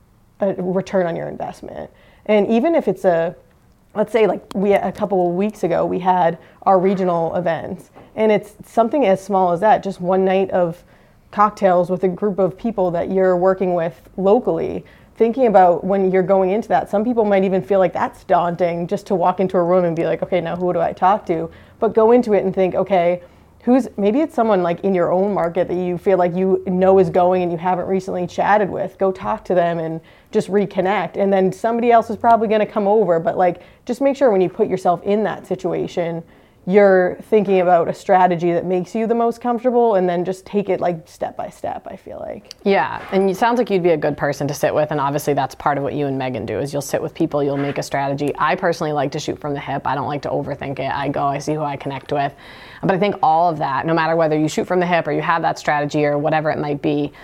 a 0.40 0.55
return 0.55 1.07
on 1.07 1.14
your 1.14 1.28
investment? 1.28 1.90
And 2.26 2.49
even 2.49 2.75
if 2.75 2.88
it's 2.88 3.05
a, 3.05 3.35
let's 3.95 4.12
say 4.12 4.26
like 4.26 4.45
we 4.55 4.73
a 4.73 4.93
couple 4.93 5.28
of 5.28 5.37
weeks 5.37 5.62
ago 5.62 5.87
we 5.87 6.00
had 6.00 6.37
our 6.62 6.78
regional 6.78 7.35
events, 7.37 7.90
and 8.17 8.33
it's 8.33 8.55
something 8.64 9.07
as 9.07 9.25
small 9.25 9.52
as 9.52 9.61
that, 9.61 9.85
just 9.85 10.00
one 10.00 10.25
night 10.25 10.50
of 10.50 10.83
cocktails 11.31 11.90
with 11.90 12.02
a 12.05 12.09
group 12.09 12.38
of 12.38 12.59
people 12.59 12.90
that 12.90 13.11
you're 13.11 13.37
working 13.37 13.75
with 13.75 14.09
locally 14.17 14.85
thinking 15.19 15.49
about 15.49 15.83
when 15.83 16.13
you're 16.13 16.23
going 16.23 16.51
into 16.51 16.69
that, 16.69 16.89
some 16.89 17.05
people 17.05 17.25
might 17.25 17.43
even 17.43 17.61
feel 17.61 17.81
like 17.81 17.93
that's 17.93 18.23
daunting 18.25 18.87
just 18.87 19.05
to 19.09 19.17
walk 19.17 19.41
into 19.41 19.59
a 19.59 19.63
room 19.63 19.85
and 19.85 19.97
be 19.97 20.05
like, 20.05 20.23
okay, 20.23 20.41
now 20.41 20.55
who 20.55 20.73
do 20.73 20.79
I 20.79 20.93
talk 20.93 21.27
to? 21.27 21.51
But 21.81 21.93
go 21.93 22.13
into 22.13 22.35
it 22.35 22.45
and 22.45 22.55
think, 22.55 22.77
okay, 22.77 23.21
who's 23.65 23.89
maybe 23.97 24.21
it's 24.21 24.35
someone 24.35 24.63
like 24.63 24.81
in 24.85 24.95
your 24.95 25.11
own 25.11 25.35
market 25.35 25.67
that 25.67 25.75
you 25.75 25.99
feel 25.99 26.19
like 26.19 26.35
you 26.35 26.63
know 26.69 27.01
is 27.01 27.11
going 27.11 27.43
and 27.43 27.51
you 27.51 27.59
haven't 27.59 27.87
recently 27.89 28.29
chatted 28.29 28.71
with. 28.71 28.97
Go 28.97 29.11
talk 29.11 29.45
to 29.47 29.54
them 29.54 29.81
and 29.81 30.00
just 30.31 30.49
reconnect. 30.49 31.17
And 31.17 31.33
then 31.33 31.52
somebody 31.52 31.91
else 31.91 32.11
is 32.11 32.17
probably 32.17 32.47
going 32.47 32.61
to 32.61 32.67
come 32.67 32.87
over, 32.87 33.19
but 33.19 33.37
like 33.37 33.63
just 33.87 34.00
make 34.00 34.17
sure 34.17 34.31
when 34.31 34.41
you 34.41 34.49
put 34.49 34.69
yourself 34.69 35.02
in 35.02 35.25
that 35.25 35.49
situation, 35.49 36.23
you're 36.69 37.17
thinking 37.23 37.61
about 37.61 37.89
a 37.89 37.95
strategy 37.95 38.52
that 38.52 38.67
makes 38.67 38.95
you 38.95 39.07
the 39.07 39.15
most 39.15 39.41
comfortable 39.41 39.95
and 39.95 40.07
then 40.07 40.23
just 40.23 40.45
take 40.45 40.69
it 40.69 40.81
like 40.81 41.09
step 41.09 41.35
by 41.35 41.49
step 41.49 41.87
i 41.91 41.97
feel 41.97 42.19
like. 42.19 42.52
Yeah 42.63 43.02
and 43.11 43.31
it 43.31 43.39
sounds 43.39 43.57
like 43.57 43.71
you'd 43.71 43.83
be 43.83 43.91
a 43.91 43.97
good 43.97 44.19
person 44.19 44.47
to 44.49 44.52
sit 44.52 44.75
with 44.75 44.91
and 44.91 45.00
obviously 45.00 45.33
that's 45.33 45.54
part 45.54 45.78
of 45.78 45.83
what 45.83 45.95
you 45.95 46.07
and 46.09 46.19
megan 46.19 46.45
do 46.45 46.59
is 46.59 46.71
you'll 46.71 46.83
sit 46.83 47.00
with 47.00 47.15
people 47.15 47.43
you'll 47.43 47.57
make 47.57 47.78
a 47.78 47.83
strategy. 47.83 48.35
I 48.37 48.54
personally 48.54 48.93
like 48.93 49.13
to 49.13 49.19
shoot 49.19 49.39
from 49.41 49.54
the 49.54 49.61
hip. 49.61 49.87
I 49.87 49.95
don't 49.95 50.09
like 50.09 50.21
to 50.23 50.28
overthink 50.28 50.78
it. 50.78 50.93
I 50.93 51.09
go 51.09 51.25
i 51.25 51.39
see 51.39 51.54
who 51.54 51.63
i 51.63 51.75
connect 51.75 52.13
with. 52.13 52.35
But 52.83 52.91
i 52.91 52.99
think 52.99 53.15
all 53.23 53.49
of 53.49 53.57
that 53.59 53.87
no 53.87 53.95
matter 53.95 54.15
whether 54.15 54.39
you 54.39 54.47
shoot 54.47 54.67
from 54.67 54.78
the 54.78 54.87
hip 54.87 55.07
or 55.09 55.13
you 55.13 55.23
have 55.23 55.41
that 55.41 55.59
strategy 55.59 56.04
or 56.04 56.19
whatever 56.19 56.50
it 56.50 56.59
might 56.59 56.83
be 56.83 57.15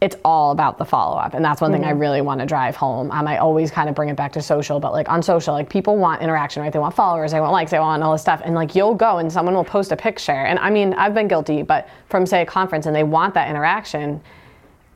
it's 0.00 0.16
all 0.24 0.52
about 0.52 0.78
the 0.78 0.84
follow 0.84 1.16
up. 1.16 1.34
And 1.34 1.44
that's 1.44 1.60
one 1.60 1.72
mm-hmm. 1.72 1.80
thing 1.80 1.88
I 1.88 1.92
mm-hmm. 1.92 2.00
really 2.00 2.20
want 2.20 2.40
to 2.40 2.46
drive 2.46 2.76
home. 2.76 3.10
Um, 3.10 3.26
I 3.26 3.38
always 3.38 3.70
kind 3.70 3.88
of 3.88 3.96
bring 3.96 4.08
it 4.08 4.16
back 4.16 4.32
to 4.34 4.42
social, 4.42 4.78
but 4.78 4.92
like 4.92 5.08
on 5.08 5.22
social, 5.22 5.54
like 5.54 5.68
people 5.68 5.96
want 5.96 6.22
interaction, 6.22 6.62
right? 6.62 6.72
They 6.72 6.78
want 6.78 6.94
followers, 6.94 7.32
they 7.32 7.40
want 7.40 7.52
likes, 7.52 7.72
they 7.72 7.80
want 7.80 8.02
all 8.02 8.12
this 8.12 8.22
stuff. 8.22 8.40
And 8.44 8.54
like 8.54 8.74
you'll 8.76 8.94
go 8.94 9.18
and 9.18 9.32
someone 9.32 9.54
will 9.54 9.64
post 9.64 9.90
a 9.90 9.96
picture. 9.96 10.32
And 10.32 10.58
I 10.60 10.70
mean, 10.70 10.94
I've 10.94 11.14
been 11.14 11.26
guilty, 11.26 11.62
but 11.62 11.88
from 12.08 12.26
say 12.26 12.42
a 12.42 12.46
conference 12.46 12.86
and 12.86 12.94
they 12.94 13.02
want 13.02 13.34
that 13.34 13.50
interaction, 13.50 14.20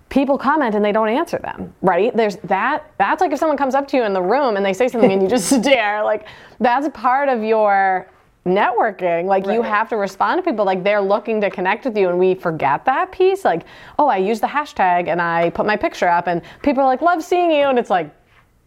people 0.09 0.39
comment 0.39 0.75
and 0.77 0.85
they 0.85 0.93
don't 0.93 1.09
answer 1.09 1.39
them, 1.39 1.75
right? 1.83 2.17
There's 2.17 2.37
that. 2.45 2.93
That's 2.99 3.21
like 3.21 3.33
if 3.33 3.41
someone 3.41 3.57
comes 3.57 3.75
up 3.75 3.89
to 3.89 3.97
you 3.97 4.05
in 4.05 4.13
the 4.13 4.23
room 4.23 4.57
and 4.57 4.65
they 4.65 4.75
say 4.75 4.87
something 4.87 5.11
and 5.11 5.21
you 5.21 5.29
just 5.29 5.49
stare, 5.61 6.05
like 6.05 6.29
that's 6.61 6.87
part 6.97 7.29
of 7.29 7.43
your 7.43 8.07
networking 8.45 9.27
like 9.27 9.47
right. 9.47 9.55
you 9.55 9.63
have 9.63 9.89
to 9.89 9.97
respond 9.97 10.39
to 10.39 10.43
people 10.43 10.65
like 10.65 10.83
they're 10.83 11.01
looking 11.01 11.41
to 11.41 11.49
connect 11.49 11.85
with 11.85 11.97
you 11.97 12.09
and 12.09 12.19
we 12.19 12.35
forget 12.35 12.85
that 12.85 13.13
piece 13.13 13.45
like 13.45 13.65
oh 14.01 14.09
i 14.09 14.17
use 14.17 14.41
the 14.41 14.47
hashtag 14.47 15.07
and 15.07 15.23
i 15.23 15.49
put 15.51 15.65
my 15.65 15.77
picture 15.77 16.09
up 16.09 16.27
and 16.27 16.43
people 16.61 16.83
are 16.83 16.87
like 16.87 17.01
love 17.01 17.23
seeing 17.23 17.53
you 17.53 17.69
and 17.69 17.79
it's 17.79 17.91
like 17.91 18.13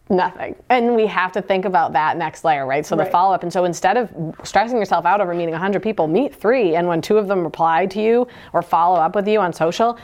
nothing 0.08 0.54
and 0.70 0.94
we 0.94 1.04
have 1.06 1.30
to 1.30 1.42
think 1.42 1.66
about 1.66 1.92
that 1.92 2.16
next 2.16 2.42
layer 2.42 2.64
right 2.64 2.86
so 2.86 2.96
right. 2.96 3.04
the 3.04 3.10
follow-up 3.10 3.42
and 3.42 3.52
so 3.52 3.64
instead 3.64 3.98
of 3.98 4.08
stressing 4.44 4.78
yourself 4.78 5.04
out 5.04 5.20
over 5.20 5.34
meeting 5.34 5.50
100 5.50 5.82
people 5.82 6.06
meet 6.06 6.34
three 6.34 6.74
and 6.76 6.88
when 6.88 7.02
two 7.02 7.18
of 7.18 7.28
them 7.28 7.42
reply 7.42 7.84
to 7.84 8.00
you 8.00 8.26
or 8.54 8.62
follow 8.62 8.98
up 8.98 9.14
with 9.14 9.28
you 9.28 9.40
on 9.40 9.52
social 9.52 9.98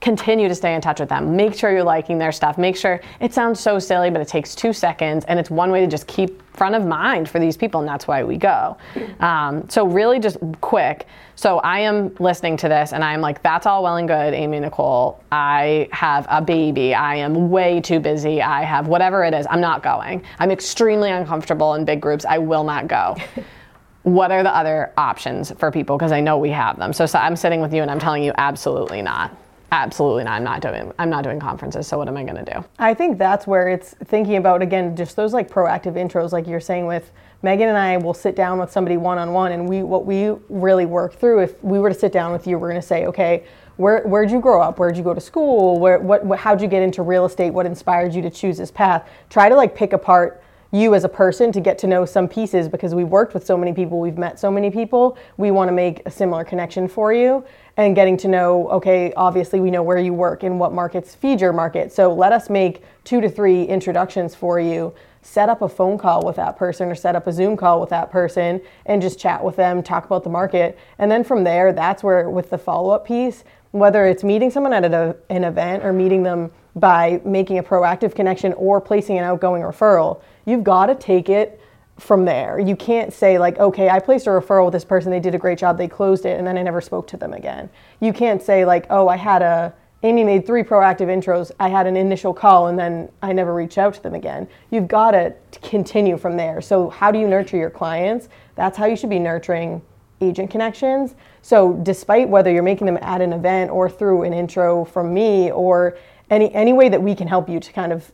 continue 0.00 0.46
to 0.46 0.54
stay 0.54 0.74
in 0.74 0.80
touch 0.80 1.00
with 1.00 1.08
them. 1.08 1.34
Make 1.34 1.54
sure 1.54 1.72
you're 1.72 1.82
liking 1.82 2.18
their 2.18 2.30
stuff. 2.30 2.56
Make 2.56 2.76
sure 2.76 3.00
it 3.20 3.34
sounds 3.34 3.58
so 3.58 3.78
silly, 3.78 4.10
but 4.10 4.20
it 4.20 4.28
takes 4.28 4.54
two 4.54 4.72
seconds, 4.72 5.24
and 5.24 5.40
it's 5.40 5.50
one 5.50 5.72
way 5.72 5.80
to 5.80 5.88
just 5.88 6.06
keep 6.06 6.40
front 6.56 6.74
of 6.74 6.86
mind 6.86 7.28
for 7.28 7.40
these 7.40 7.56
people, 7.56 7.80
and 7.80 7.88
that's 7.88 8.06
why 8.06 8.22
we 8.22 8.36
go. 8.36 8.76
Um, 9.20 9.68
so 9.68 9.86
really, 9.86 10.20
just 10.20 10.38
quick. 10.60 11.06
So 11.34 11.58
I 11.58 11.80
am 11.80 12.14
listening 12.20 12.56
to 12.58 12.68
this, 12.68 12.92
and 12.92 13.02
I'm 13.02 13.20
like, 13.20 13.42
that's 13.42 13.66
all 13.66 13.82
well 13.82 13.96
and 13.96 14.06
good, 14.06 14.34
Aimee 14.34 14.60
Nicole. 14.60 15.22
I 15.32 15.88
have 15.92 16.26
a 16.30 16.40
baby. 16.40 16.94
I 16.94 17.16
am 17.16 17.50
way 17.50 17.80
too 17.80 17.98
busy. 17.98 18.40
I 18.40 18.62
have 18.62 18.86
whatever 18.86 19.24
it 19.24 19.34
is. 19.34 19.46
I'm 19.50 19.60
not 19.60 19.82
going. 19.82 20.22
I'm 20.38 20.50
extremely 20.50 21.10
uncomfortable 21.10 21.74
in 21.74 21.84
big 21.84 22.00
groups. 22.00 22.24
I 22.24 22.38
will 22.38 22.64
not 22.64 22.86
go. 22.86 23.16
what 24.04 24.30
are 24.30 24.44
the 24.44 24.54
other 24.54 24.92
options 24.96 25.52
for 25.58 25.72
people? 25.72 25.96
Because 25.96 26.12
I 26.12 26.20
know 26.20 26.38
we 26.38 26.50
have 26.50 26.78
them. 26.78 26.92
So, 26.92 27.04
so 27.04 27.18
I'm 27.18 27.34
sitting 27.36 27.60
with 27.60 27.72
you, 27.74 27.82
and 27.82 27.90
I'm 27.90 27.98
telling 27.98 28.22
you, 28.22 28.32
absolutely 28.36 29.02
not 29.02 29.36
absolutely 29.72 30.24
not. 30.24 30.32
I'm 30.32 30.44
not 30.44 30.60
doing 30.60 30.92
i'm 30.98 31.10
not 31.10 31.24
doing 31.24 31.38
conferences 31.40 31.86
so 31.86 31.98
what 31.98 32.08
am 32.08 32.16
i 32.16 32.24
going 32.24 32.44
to 32.44 32.54
do? 32.54 32.64
I 32.78 32.94
think 32.94 33.18
that's 33.18 33.46
where 33.46 33.68
it's 33.68 33.94
thinking 34.04 34.36
about 34.36 34.62
again 34.62 34.96
just 34.96 35.16
those 35.16 35.32
like 35.32 35.50
proactive 35.50 35.94
intros 35.94 36.32
like 36.32 36.46
you're 36.46 36.60
saying 36.60 36.86
with 36.86 37.10
megan 37.42 37.68
and 37.68 37.78
i 37.78 37.96
will 37.96 38.14
sit 38.14 38.34
down 38.34 38.58
with 38.58 38.70
somebody 38.70 38.96
one-on-one 38.96 39.52
and 39.52 39.68
we 39.68 39.82
what 39.82 40.06
we 40.06 40.30
really 40.48 40.86
work 40.86 41.14
through 41.14 41.40
if 41.40 41.62
we 41.62 41.78
were 41.78 41.88
to 41.88 41.98
sit 41.98 42.12
down 42.12 42.32
with 42.32 42.46
you 42.46 42.58
we're 42.58 42.70
going 42.70 42.80
to 42.80 42.86
say 42.86 43.06
okay 43.06 43.44
where, 43.78 44.02
where'd 44.02 44.30
you 44.30 44.40
grow 44.40 44.60
up? 44.60 44.80
Where'd 44.80 44.96
you 44.96 45.04
go 45.04 45.14
to 45.14 45.20
school? 45.20 45.78
Where 45.78 46.00
what, 46.00 46.24
what 46.24 46.40
how'd 46.40 46.60
you 46.60 46.66
get 46.66 46.82
into 46.82 47.02
real 47.02 47.24
estate? 47.24 47.50
What 47.50 47.64
inspired 47.64 48.12
you 48.12 48.20
to 48.22 48.30
choose 48.30 48.58
this 48.58 48.72
path? 48.72 49.08
Try 49.30 49.48
to 49.48 49.54
like 49.54 49.74
pick 49.74 49.92
apart 49.92 50.42
you 50.70 50.94
as 50.94 51.04
a 51.04 51.08
person 51.08 51.50
to 51.52 51.60
get 51.60 51.78
to 51.78 51.86
know 51.86 52.04
some 52.04 52.28
pieces 52.28 52.68
because 52.68 52.94
we've 52.94 53.08
worked 53.08 53.32
with 53.32 53.44
so 53.44 53.56
many 53.56 53.72
people, 53.72 54.00
we've 54.00 54.18
met 54.18 54.38
so 54.38 54.50
many 54.50 54.70
people. 54.70 55.16
We 55.38 55.50
want 55.50 55.68
to 55.68 55.72
make 55.72 56.02
a 56.04 56.10
similar 56.10 56.44
connection 56.44 56.88
for 56.88 57.12
you 57.12 57.44
and 57.78 57.94
getting 57.94 58.16
to 58.18 58.28
know, 58.28 58.68
okay, 58.70 59.12
obviously 59.16 59.60
we 59.60 59.70
know 59.70 59.82
where 59.82 59.98
you 59.98 60.12
work 60.12 60.42
and 60.42 60.60
what 60.60 60.72
markets 60.72 61.14
feed 61.14 61.40
your 61.40 61.52
market. 61.52 61.92
So 61.92 62.12
let 62.12 62.32
us 62.32 62.50
make 62.50 62.82
two 63.04 63.20
to 63.20 63.30
three 63.30 63.64
introductions 63.64 64.34
for 64.34 64.60
you. 64.60 64.92
Set 65.22 65.48
up 65.48 65.62
a 65.62 65.68
phone 65.68 65.96
call 65.96 66.24
with 66.24 66.36
that 66.36 66.56
person 66.56 66.88
or 66.90 66.94
set 66.94 67.16
up 67.16 67.26
a 67.26 67.32
Zoom 67.32 67.56
call 67.56 67.80
with 67.80 67.90
that 67.90 68.10
person 68.10 68.60
and 68.86 69.00
just 69.00 69.18
chat 69.18 69.42
with 69.42 69.56
them, 69.56 69.82
talk 69.82 70.04
about 70.04 70.22
the 70.22 70.30
market. 70.30 70.78
And 70.98 71.10
then 71.10 71.24
from 71.24 71.44
there, 71.44 71.72
that's 71.72 72.02
where, 72.02 72.28
with 72.28 72.50
the 72.50 72.58
follow 72.58 72.90
up 72.90 73.06
piece, 73.06 73.44
whether 73.70 74.06
it's 74.06 74.24
meeting 74.24 74.50
someone 74.50 74.72
at 74.72 74.84
a, 74.84 75.16
an 75.30 75.44
event 75.44 75.84
or 75.84 75.92
meeting 75.92 76.22
them 76.22 76.50
by 76.74 77.20
making 77.24 77.58
a 77.58 77.62
proactive 77.62 78.14
connection 78.14 78.52
or 78.54 78.80
placing 78.80 79.18
an 79.18 79.24
outgoing 79.24 79.62
referral, 79.62 80.22
you've 80.48 80.64
got 80.64 80.86
to 80.86 80.94
take 80.94 81.28
it 81.28 81.60
from 81.98 82.24
there. 82.24 82.58
You 82.58 82.76
can't 82.76 83.12
say 83.12 83.38
like, 83.38 83.58
okay, 83.58 83.88
I 83.88 83.98
placed 83.98 84.26
a 84.26 84.30
referral 84.30 84.66
with 84.66 84.72
this 84.72 84.84
person, 84.84 85.10
they 85.10 85.20
did 85.20 85.34
a 85.34 85.38
great 85.38 85.58
job, 85.58 85.76
they 85.76 85.88
closed 85.88 86.24
it, 86.26 86.38
and 86.38 86.46
then 86.46 86.56
I 86.56 86.62
never 86.62 86.80
spoke 86.80 87.06
to 87.08 87.16
them 87.16 87.32
again. 87.32 87.68
You 88.00 88.12
can't 88.12 88.40
say 88.40 88.64
like, 88.64 88.86
oh, 88.90 89.08
I 89.08 89.16
had 89.16 89.42
a 89.42 89.74
Aimee 90.04 90.22
made 90.22 90.46
three 90.46 90.62
proactive 90.62 91.08
intros. 91.08 91.50
I 91.58 91.68
had 91.68 91.88
an 91.88 91.96
initial 91.96 92.32
call 92.32 92.68
and 92.68 92.78
then 92.78 93.08
I 93.20 93.32
never 93.32 93.52
reached 93.52 93.78
out 93.78 93.94
to 93.94 94.02
them 94.02 94.14
again. 94.14 94.46
You've 94.70 94.86
got 94.86 95.10
to 95.10 95.34
continue 95.60 96.16
from 96.16 96.36
there. 96.36 96.60
So, 96.60 96.88
how 96.88 97.10
do 97.10 97.18
you 97.18 97.26
nurture 97.26 97.56
your 97.56 97.70
clients? 97.70 98.28
That's 98.54 98.78
how 98.78 98.86
you 98.86 98.94
should 98.94 99.10
be 99.10 99.18
nurturing 99.18 99.82
agent 100.20 100.52
connections. 100.52 101.16
So, 101.42 101.72
despite 101.82 102.28
whether 102.28 102.48
you're 102.48 102.62
making 102.62 102.86
them 102.86 102.98
at 103.02 103.20
an 103.20 103.32
event 103.32 103.72
or 103.72 103.90
through 103.90 104.22
an 104.22 104.32
intro 104.32 104.84
from 104.84 105.12
me 105.12 105.50
or 105.50 105.98
any 106.30 106.54
any 106.54 106.72
way 106.72 106.88
that 106.88 107.02
we 107.02 107.16
can 107.16 107.26
help 107.26 107.48
you 107.48 107.58
to 107.58 107.72
kind 107.72 107.92
of 107.92 108.12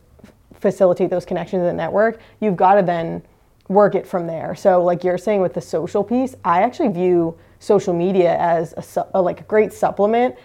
facilitate 0.65 1.11
those 1.11 1.25
connections 1.25 1.59
in 1.59 1.67
the 1.67 1.73
network, 1.73 2.19
you've 2.39 2.55
got 2.55 2.73
to 2.73 2.81
then 2.81 3.21
work 3.67 3.93
it 3.93 4.07
from 4.07 4.25
there. 4.25 4.55
So, 4.55 4.83
like 4.83 5.03
you're 5.03 5.19
saying 5.19 5.41
with 5.41 5.53
the 5.53 5.61
social 5.61 6.03
piece, 6.03 6.35
I 6.43 6.63
actually 6.63 6.89
view 6.89 7.37
social 7.59 7.93
media 7.93 8.35
as 8.37 8.73
a, 8.97 9.07
a 9.13 9.21
like 9.21 9.41
a 9.41 9.43
great 9.43 9.71
supplement 9.71 10.35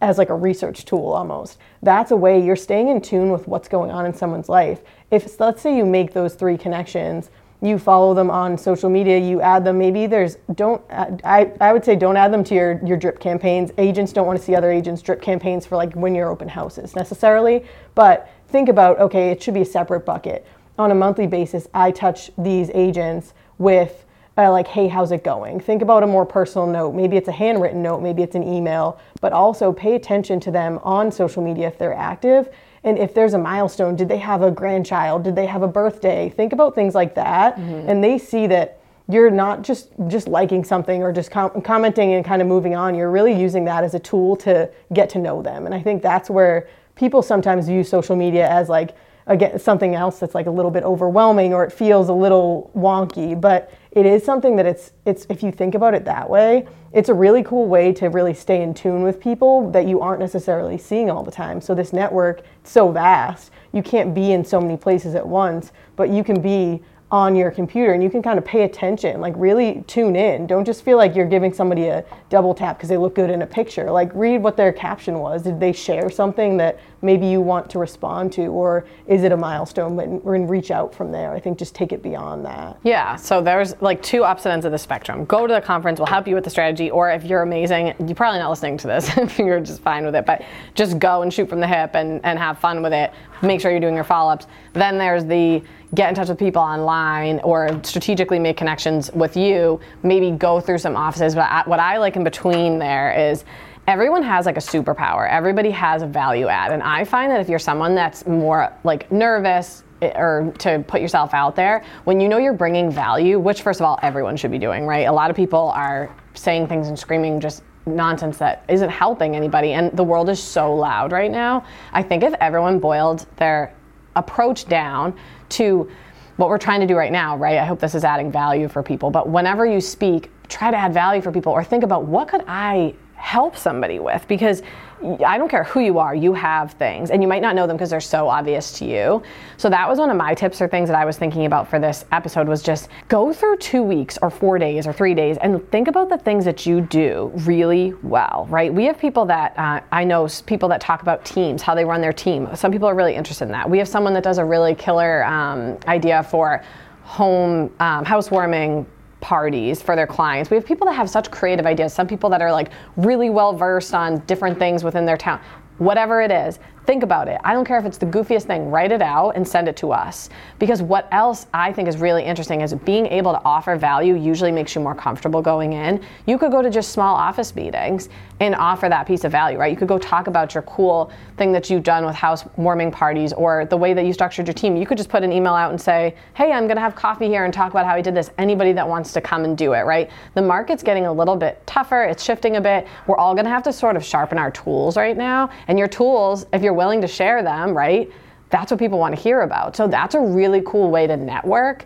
as 0.00 0.16
like 0.16 0.30
a 0.30 0.34
research 0.34 0.86
tool 0.86 1.12
almost. 1.12 1.58
That's 1.82 2.10
a 2.10 2.16
way 2.16 2.42
you're 2.42 2.56
staying 2.56 2.88
in 2.88 3.02
tune 3.02 3.30
with 3.30 3.46
what's 3.48 3.68
going 3.68 3.90
on 3.90 4.06
in 4.06 4.14
someone's 4.14 4.48
life. 4.48 4.80
If 5.10 5.38
let's 5.40 5.60
say 5.60 5.76
you 5.76 5.84
make 5.84 6.14
those 6.14 6.34
three 6.34 6.56
connections, 6.56 7.30
you 7.66 7.78
follow 7.78 8.14
them 8.14 8.30
on 8.30 8.56
social 8.56 8.88
media, 8.90 9.18
you 9.18 9.40
add 9.40 9.64
them, 9.64 9.78
maybe 9.78 10.06
there's 10.06 10.36
don't 10.54 10.82
I, 10.90 11.52
I 11.60 11.72
would 11.72 11.84
say 11.84 11.96
don't 11.96 12.16
add 12.16 12.32
them 12.32 12.44
to 12.44 12.54
your 12.54 12.80
your 12.84 12.96
drip 12.96 13.20
campaigns. 13.20 13.70
Agents 13.78 14.12
don't 14.12 14.26
want 14.26 14.38
to 14.38 14.44
see 14.44 14.54
other 14.54 14.70
agents 14.70 15.02
drip 15.02 15.20
campaigns 15.20 15.66
for 15.66 15.76
like 15.76 15.94
when 15.94 16.14
you're 16.14 16.30
open 16.30 16.48
houses 16.48 16.94
necessarily, 16.94 17.64
but 17.94 18.28
think 18.48 18.68
about 18.68 18.98
okay, 19.00 19.30
it 19.30 19.42
should 19.42 19.54
be 19.54 19.62
a 19.62 19.66
separate 19.66 20.04
bucket. 20.04 20.46
On 20.78 20.90
a 20.90 20.94
monthly 20.94 21.26
basis, 21.26 21.68
I 21.72 21.90
touch 21.90 22.30
these 22.36 22.70
agents 22.74 23.32
with 23.58 24.04
uh, 24.36 24.50
like, 24.50 24.68
hey, 24.68 24.88
how's 24.88 25.12
it 25.12 25.24
going? 25.24 25.60
Think 25.60 25.80
about 25.82 26.02
a 26.02 26.06
more 26.06 26.26
personal 26.26 26.66
note. 26.66 26.94
Maybe 26.94 27.16
it's 27.16 27.28
a 27.28 27.32
handwritten 27.32 27.82
note, 27.82 28.00
maybe 28.00 28.22
it's 28.22 28.34
an 28.34 28.42
email, 28.42 29.00
but 29.20 29.32
also 29.32 29.72
pay 29.72 29.94
attention 29.94 30.40
to 30.40 30.50
them 30.50 30.78
on 30.82 31.10
social 31.10 31.42
media 31.42 31.68
if 31.68 31.78
they're 31.78 31.94
active. 31.94 32.50
And 32.86 32.98
if 32.98 33.12
there's 33.14 33.34
a 33.34 33.38
milestone, 33.38 33.96
did 33.96 34.08
they 34.08 34.18
have 34.18 34.42
a 34.42 34.50
grandchild? 34.50 35.24
Did 35.24 35.34
they 35.34 35.46
have 35.46 35.62
a 35.62 35.68
birthday? 35.68 36.30
Think 36.30 36.52
about 36.52 36.76
things 36.76 36.94
like 36.94 37.16
that. 37.16 37.56
Mm-hmm. 37.56 37.90
And 37.90 38.02
they 38.02 38.16
see 38.16 38.46
that 38.46 38.80
you're 39.08 39.30
not 39.30 39.62
just 39.62 39.90
just 40.06 40.28
liking 40.28 40.64
something 40.64 41.02
or 41.02 41.12
just 41.12 41.30
com- 41.30 41.60
commenting 41.62 42.14
and 42.14 42.24
kind 42.24 42.40
of 42.40 42.48
moving 42.48 42.76
on. 42.76 42.94
You're 42.94 43.10
really 43.10 43.38
using 43.38 43.64
that 43.64 43.82
as 43.84 43.94
a 43.94 43.98
tool 43.98 44.36
to 44.36 44.70
get 44.92 45.10
to 45.10 45.18
know 45.18 45.42
them. 45.42 45.66
And 45.66 45.74
I 45.74 45.82
think 45.82 46.00
that's 46.00 46.30
where 46.30 46.68
people 46.94 47.22
sometimes 47.22 47.66
view 47.66 47.82
social 47.84 48.16
media 48.16 48.48
as 48.48 48.68
like 48.68 48.96
again 49.26 49.58
something 49.58 49.94
else 49.94 50.18
that's 50.18 50.34
like 50.34 50.46
a 50.46 50.50
little 50.50 50.70
bit 50.70 50.84
overwhelming 50.84 51.52
or 51.52 51.64
it 51.64 51.72
feels 51.72 52.08
a 52.08 52.12
little 52.12 52.70
wonky 52.76 53.38
but 53.38 53.72
it 53.90 54.06
is 54.06 54.24
something 54.24 54.56
that 54.56 54.66
it's 54.66 54.92
it's 55.04 55.26
if 55.28 55.42
you 55.42 55.50
think 55.50 55.74
about 55.74 55.94
it 55.94 56.04
that 56.04 56.28
way 56.28 56.66
it's 56.96 57.10
a 57.10 57.14
really 57.14 57.42
cool 57.42 57.66
way 57.66 57.92
to 57.92 58.08
really 58.08 58.32
stay 58.32 58.62
in 58.62 58.72
tune 58.72 59.02
with 59.02 59.20
people 59.20 59.70
that 59.70 59.86
you 59.86 60.00
aren't 60.00 60.18
necessarily 60.18 60.78
seeing 60.78 61.10
all 61.10 61.22
the 61.22 61.30
time. 61.30 61.60
So 61.60 61.74
this 61.74 61.92
network 61.92 62.40
so 62.64 62.90
vast. 62.90 63.50
You 63.72 63.82
can't 63.82 64.14
be 64.14 64.32
in 64.32 64.42
so 64.42 64.62
many 64.62 64.78
places 64.78 65.14
at 65.14 65.26
once 65.26 65.72
but 65.96 66.08
you 66.08 66.24
can 66.24 66.40
be 66.40 66.82
on 67.10 67.36
your 67.36 67.52
computer 67.52 67.92
and 67.92 68.02
you 68.02 68.10
can 68.10 68.20
kind 68.20 68.36
of 68.36 68.44
pay 68.44 68.62
attention 68.62 69.20
like 69.20 69.32
really 69.36 69.84
tune 69.86 70.16
in. 70.16 70.44
Don't 70.44 70.64
just 70.64 70.84
feel 70.84 70.96
like 70.96 71.14
you're 71.14 71.28
giving 71.28 71.52
somebody 71.52 71.86
a 71.86 72.04
double 72.30 72.52
tap 72.52 72.76
because 72.76 72.88
they 72.88 72.96
look 72.96 73.14
good 73.14 73.30
in 73.30 73.42
a 73.42 73.46
picture. 73.46 73.88
Like 73.92 74.10
read 74.12 74.42
what 74.42 74.56
their 74.56 74.72
caption 74.72 75.20
was. 75.20 75.42
Did 75.42 75.60
they 75.60 75.72
share 75.72 76.10
something 76.10 76.56
that 76.56 76.80
maybe 77.02 77.26
you 77.26 77.40
want 77.40 77.70
to 77.70 77.78
respond 77.78 78.32
to 78.32 78.46
or 78.46 78.86
is 79.06 79.22
it 79.22 79.30
a 79.30 79.36
milestone? 79.36 80.00
And 80.00 80.50
reach 80.50 80.72
out 80.72 80.92
from 80.92 81.12
there. 81.12 81.32
I 81.32 81.38
think 81.38 81.58
just 81.58 81.76
take 81.76 81.92
it 81.92 82.02
beyond 82.02 82.44
that. 82.44 82.76
Yeah 82.82 83.14
so 83.14 83.40
there's 83.40 83.80
like 83.80 84.02
two 84.02 84.24
opposite 84.24 84.50
ends 84.50 84.66
of 84.66 84.72
the 84.72 84.78
spectrum. 84.78 85.26
Go 85.26 85.46
to 85.46 85.54
the 85.54 85.60
conference 85.60 86.00
we'll 86.00 86.06
help 86.06 86.26
you 86.26 86.34
with 86.34 86.42
the 86.42 86.50
strategy 86.50 86.90
or 86.90 87.08
if 87.10 87.22
you're 87.22 87.42
amazing 87.42 87.94
you're 88.00 88.16
probably 88.16 88.40
not 88.40 88.50
listening 88.50 88.78
to 88.78 88.88
this 88.88 89.08
if 89.16 89.38
you're 89.38 89.60
just 89.60 89.80
fine 89.80 90.04
with 90.04 90.16
it 90.16 90.26
but 90.26 90.42
just 90.74 90.98
go 90.98 91.22
and 91.22 91.32
shoot 91.32 91.48
from 91.48 91.60
the 91.60 91.68
hip 91.68 91.94
and, 91.94 92.20
and 92.24 92.36
have 92.36 92.58
fun 92.58 92.82
with 92.82 92.92
it. 92.92 93.12
Make 93.42 93.60
sure 93.60 93.70
you're 93.70 93.80
doing 93.80 93.94
your 93.94 94.04
follow-ups. 94.04 94.46
Then 94.72 94.98
there's 94.98 95.24
the 95.24 95.62
get 95.94 96.08
in 96.08 96.14
touch 96.14 96.28
with 96.28 96.38
people 96.38 96.62
online 96.62 97.40
or 97.40 97.80
strategically 97.84 98.38
make 98.38 98.56
connections 98.56 99.10
with 99.12 99.36
you, 99.36 99.80
maybe 100.02 100.30
go 100.30 100.60
through 100.60 100.78
some 100.78 100.96
offices. 100.96 101.34
But 101.34 101.66
what 101.68 101.80
I 101.80 101.98
like 101.98 102.16
in 102.16 102.24
between 102.24 102.78
there 102.78 103.12
is 103.12 103.44
everyone 103.86 104.22
has 104.22 104.46
like 104.46 104.56
a 104.56 104.60
superpower. 104.60 105.28
Everybody 105.30 105.70
has 105.70 106.02
a 106.02 106.06
value 106.06 106.48
add. 106.48 106.72
And 106.72 106.82
I 106.82 107.04
find 107.04 107.30
that 107.30 107.40
if 107.40 107.48
you're 107.48 107.58
someone 107.58 107.94
that's 107.94 108.26
more 108.26 108.72
like 108.84 109.10
nervous, 109.12 109.84
eh, 110.02 110.10
or 110.16 110.52
to 110.58 110.84
put 110.88 111.00
yourself 111.00 111.32
out 111.34 111.54
there 111.54 111.84
when 112.04 112.20
you 112.20 112.28
know 112.28 112.38
you're 112.38 112.52
bringing 112.52 112.90
value 112.90 113.38
which 113.38 113.62
first 113.62 113.80
of 113.80 113.86
all 113.86 113.98
everyone 114.02 114.36
should 114.36 114.50
be 114.50 114.58
doing 114.58 114.84
right 114.84 115.06
a 115.06 115.12
lot 115.12 115.30
of 115.30 115.36
people 115.36 115.70
are 115.70 116.14
saying 116.34 116.66
things 116.66 116.88
and 116.88 116.98
screaming 116.98 117.40
just 117.40 117.62
nonsense 117.86 118.36
that 118.36 118.62
isn't 118.68 118.90
helping 118.90 119.34
anybody 119.34 119.72
and 119.72 119.96
the 119.96 120.04
world 120.04 120.28
is 120.28 120.42
so 120.42 120.74
loud 120.74 121.12
right 121.12 121.30
now 121.30 121.64
i 121.94 122.02
think 122.02 122.22
if 122.22 122.34
everyone 122.40 122.78
boiled 122.78 123.24
their 123.36 123.72
approach 124.16 124.66
down 124.66 125.16
to 125.50 125.88
what 126.36 126.48
we're 126.48 126.58
trying 126.58 126.80
to 126.80 126.86
do 126.86 126.96
right 126.96 127.12
now, 127.12 127.36
right? 127.36 127.58
I 127.58 127.64
hope 127.64 127.80
this 127.80 127.94
is 127.94 128.04
adding 128.04 128.30
value 128.30 128.68
for 128.68 128.82
people. 128.82 129.10
But 129.10 129.28
whenever 129.28 129.64
you 129.64 129.80
speak, 129.80 130.30
try 130.48 130.70
to 130.70 130.76
add 130.76 130.92
value 130.92 131.22
for 131.22 131.32
people 131.32 131.52
or 131.52 131.64
think 131.64 131.82
about 131.84 132.04
what 132.04 132.28
could 132.28 132.44
I 132.46 132.94
help 133.26 133.56
somebody 133.56 133.98
with 133.98 134.24
because 134.28 134.62
I 135.02 135.36
don't 135.36 135.48
care 135.48 135.64
who 135.64 135.80
you 135.80 135.98
are, 135.98 136.14
you 136.14 136.32
have 136.32 136.74
things, 136.74 137.10
and 137.10 137.20
you 137.20 137.28
might 137.28 137.42
not 137.42 137.56
know 137.56 137.66
them 137.66 137.76
because 137.76 137.90
they're 137.90 138.00
so 138.00 138.28
obvious 138.28 138.78
to 138.78 138.84
you. 138.84 139.20
So 139.56 139.68
that 139.68 139.88
was 139.88 139.98
one 139.98 140.10
of 140.10 140.16
my 140.16 140.32
tips 140.32 140.62
or 140.62 140.68
things 140.68 140.88
that 140.88 140.96
I 140.96 141.04
was 141.04 141.18
thinking 141.18 141.44
about 141.44 141.68
for 141.68 141.80
this 141.80 142.04
episode 142.12 142.46
was 142.46 142.62
just 142.62 142.88
go 143.08 143.32
through 143.32 143.56
two 143.56 143.82
weeks 143.82 144.16
or 144.22 144.30
four 144.30 144.60
days 144.60 144.86
or 144.86 144.92
three 144.92 145.12
days 145.12 145.38
and 145.38 145.68
think 145.72 145.88
about 145.88 146.08
the 146.08 146.18
things 146.18 146.44
that 146.44 146.66
you 146.66 146.80
do 146.80 147.32
really 147.38 147.94
well, 148.04 148.46
right? 148.48 148.72
We 148.72 148.84
have 148.84 148.96
people 148.96 149.26
that 149.26 149.58
uh, 149.58 149.80
I 149.90 150.04
know 150.04 150.28
people 150.46 150.68
that 150.68 150.80
talk 150.80 151.02
about 151.02 151.24
teams, 151.24 151.62
how 151.62 151.74
they 151.74 151.84
run 151.84 152.00
their 152.00 152.12
team. 152.12 152.48
Some 152.54 152.70
people 152.70 152.88
are 152.88 152.94
really 152.94 153.16
interested 153.16 153.46
in 153.46 153.50
that. 153.50 153.68
We 153.68 153.78
have 153.78 153.88
someone 153.88 154.14
that 154.14 154.22
does 154.22 154.38
a 154.38 154.44
really 154.44 154.76
killer 154.76 155.24
um, 155.24 155.78
idea 155.88 156.22
for 156.22 156.62
home 157.02 157.72
um, 157.80 158.04
housewarming 158.04 158.86
parties 159.20 159.82
for 159.82 159.96
their 159.96 160.06
clients. 160.06 160.50
We 160.50 160.56
have 160.56 160.66
people 160.66 160.86
that 160.86 160.94
have 160.94 161.08
such 161.08 161.30
creative 161.30 161.66
ideas. 161.66 161.92
Some 161.92 162.06
people 162.06 162.30
that 162.30 162.42
are 162.42 162.52
like 162.52 162.70
really 162.96 163.30
well 163.30 163.52
versed 163.52 163.94
on 163.94 164.18
different 164.26 164.58
things 164.58 164.84
within 164.84 165.04
their 165.04 165.16
town. 165.16 165.40
Whatever 165.78 166.20
it 166.22 166.30
is, 166.30 166.58
Think 166.86 167.02
about 167.02 167.26
it. 167.26 167.40
I 167.42 167.52
don't 167.52 167.64
care 167.64 167.78
if 167.78 167.84
it's 167.84 167.98
the 167.98 168.06
goofiest 168.06 168.44
thing, 168.44 168.70
write 168.70 168.92
it 168.92 169.02
out 169.02 169.30
and 169.30 169.46
send 169.46 169.66
it 169.66 169.76
to 169.78 169.90
us. 169.90 170.30
Because 170.60 170.82
what 170.82 171.08
else 171.10 171.46
I 171.52 171.72
think 171.72 171.88
is 171.88 171.96
really 171.96 172.22
interesting 172.22 172.60
is 172.60 172.72
being 172.74 173.06
able 173.06 173.32
to 173.32 173.40
offer 173.44 173.76
value 173.76 174.14
usually 174.14 174.52
makes 174.52 174.72
you 174.72 174.80
more 174.80 174.94
comfortable 174.94 175.42
going 175.42 175.72
in. 175.72 176.00
You 176.26 176.38
could 176.38 176.52
go 176.52 176.62
to 176.62 176.70
just 176.70 176.92
small 176.92 177.16
office 177.16 177.56
meetings 177.56 178.08
and 178.38 178.54
offer 178.54 178.88
that 178.88 179.06
piece 179.06 179.24
of 179.24 179.32
value, 179.32 179.58
right? 179.58 179.70
You 179.70 179.76
could 179.76 179.88
go 179.88 179.98
talk 179.98 180.28
about 180.28 180.54
your 180.54 180.62
cool 180.62 181.10
thing 181.38 181.52
that 181.52 181.70
you've 181.70 181.82
done 181.82 182.04
with 182.04 182.14
housewarming 182.14 182.92
parties 182.92 183.32
or 183.32 183.64
the 183.64 183.76
way 183.76 183.92
that 183.94 184.04
you 184.04 184.12
structured 184.12 184.46
your 184.46 184.54
team. 184.54 184.76
You 184.76 184.86
could 184.86 184.98
just 184.98 185.08
put 185.08 185.24
an 185.24 185.32
email 185.32 185.54
out 185.54 185.70
and 185.70 185.80
say, 185.80 186.14
hey, 186.34 186.52
I'm 186.52 186.68
gonna 186.68 186.80
have 186.80 186.94
coffee 186.94 187.26
here 187.26 187.44
and 187.44 187.52
talk 187.52 187.72
about 187.72 187.86
how 187.86 187.96
we 187.96 188.02
did 188.02 188.14
this. 188.14 188.30
Anybody 188.38 188.72
that 188.72 188.86
wants 188.86 189.12
to 189.14 189.20
come 189.20 189.44
and 189.44 189.58
do 189.58 189.72
it, 189.72 189.86
right? 189.86 190.08
The 190.34 190.42
market's 190.42 190.82
getting 190.82 191.06
a 191.06 191.12
little 191.12 191.36
bit 191.36 191.66
tougher, 191.66 192.04
it's 192.04 192.22
shifting 192.22 192.56
a 192.56 192.60
bit. 192.60 192.86
We're 193.08 193.16
all 193.16 193.34
gonna 193.34 193.48
have 193.48 193.62
to 193.64 193.72
sort 193.72 193.96
of 193.96 194.04
sharpen 194.04 194.38
our 194.38 194.50
tools 194.50 194.96
right 194.96 195.16
now. 195.16 195.50
And 195.66 195.78
your 195.78 195.88
tools, 195.88 196.46
if 196.52 196.62
you're 196.62 196.75
willing 196.76 197.00
to 197.00 197.08
share 197.08 197.42
them, 197.42 197.76
right? 197.76 198.10
That's 198.50 198.70
what 198.70 198.78
people 198.78 198.98
want 198.98 199.16
to 199.16 199.20
hear 199.20 199.40
about. 199.40 199.74
So 199.74 199.88
that's 199.88 200.14
a 200.14 200.20
really 200.20 200.62
cool 200.64 200.90
way 200.90 201.06
to 201.06 201.16
network 201.16 201.84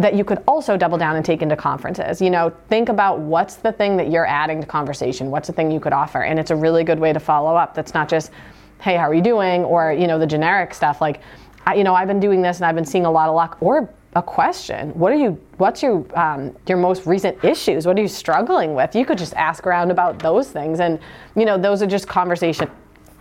that 0.00 0.14
you 0.14 0.24
could 0.24 0.42
also 0.48 0.78
double 0.78 0.96
down 0.96 1.16
and 1.16 1.24
take 1.24 1.42
into 1.42 1.54
conferences. 1.54 2.22
You 2.22 2.30
know, 2.30 2.52
think 2.68 2.88
about 2.88 3.20
what's 3.20 3.56
the 3.56 3.70
thing 3.70 3.98
that 3.98 4.10
you're 4.10 4.26
adding 4.26 4.60
to 4.60 4.66
conversation, 4.66 5.30
what's 5.30 5.46
the 5.46 5.52
thing 5.52 5.70
you 5.70 5.78
could 5.78 5.92
offer, 5.92 6.22
and 6.22 6.38
it's 6.38 6.50
a 6.50 6.56
really 6.56 6.84
good 6.84 6.98
way 6.98 7.12
to 7.12 7.20
follow 7.20 7.54
up. 7.54 7.74
That's 7.74 7.92
not 7.92 8.08
just, 8.08 8.30
hey, 8.80 8.96
how 8.96 9.10
are 9.10 9.14
you 9.14 9.22
doing, 9.22 9.62
or 9.62 9.92
you 9.92 10.06
know, 10.06 10.18
the 10.18 10.26
generic 10.26 10.72
stuff 10.72 11.02
like, 11.02 11.20
you 11.76 11.84
know, 11.84 11.94
I've 11.94 12.08
been 12.08 12.18
doing 12.18 12.40
this 12.40 12.56
and 12.56 12.64
I've 12.64 12.74
been 12.74 12.86
seeing 12.86 13.04
a 13.04 13.10
lot 13.10 13.28
of 13.28 13.34
luck, 13.34 13.58
or 13.60 13.88
a 14.16 14.22
question. 14.22 14.90
What 14.98 15.12
are 15.12 15.16
you? 15.16 15.38
What's 15.58 15.82
your 15.82 16.04
um, 16.18 16.56
your 16.66 16.78
most 16.78 17.06
recent 17.06 17.44
issues? 17.44 17.86
What 17.86 17.98
are 17.98 18.02
you 18.02 18.08
struggling 18.08 18.74
with? 18.74 18.96
You 18.96 19.04
could 19.04 19.18
just 19.18 19.34
ask 19.34 19.66
around 19.66 19.90
about 19.90 20.18
those 20.18 20.50
things, 20.50 20.80
and 20.80 20.98
you 21.36 21.44
know, 21.44 21.58
those 21.58 21.82
are 21.82 21.86
just 21.86 22.08
conversation 22.08 22.70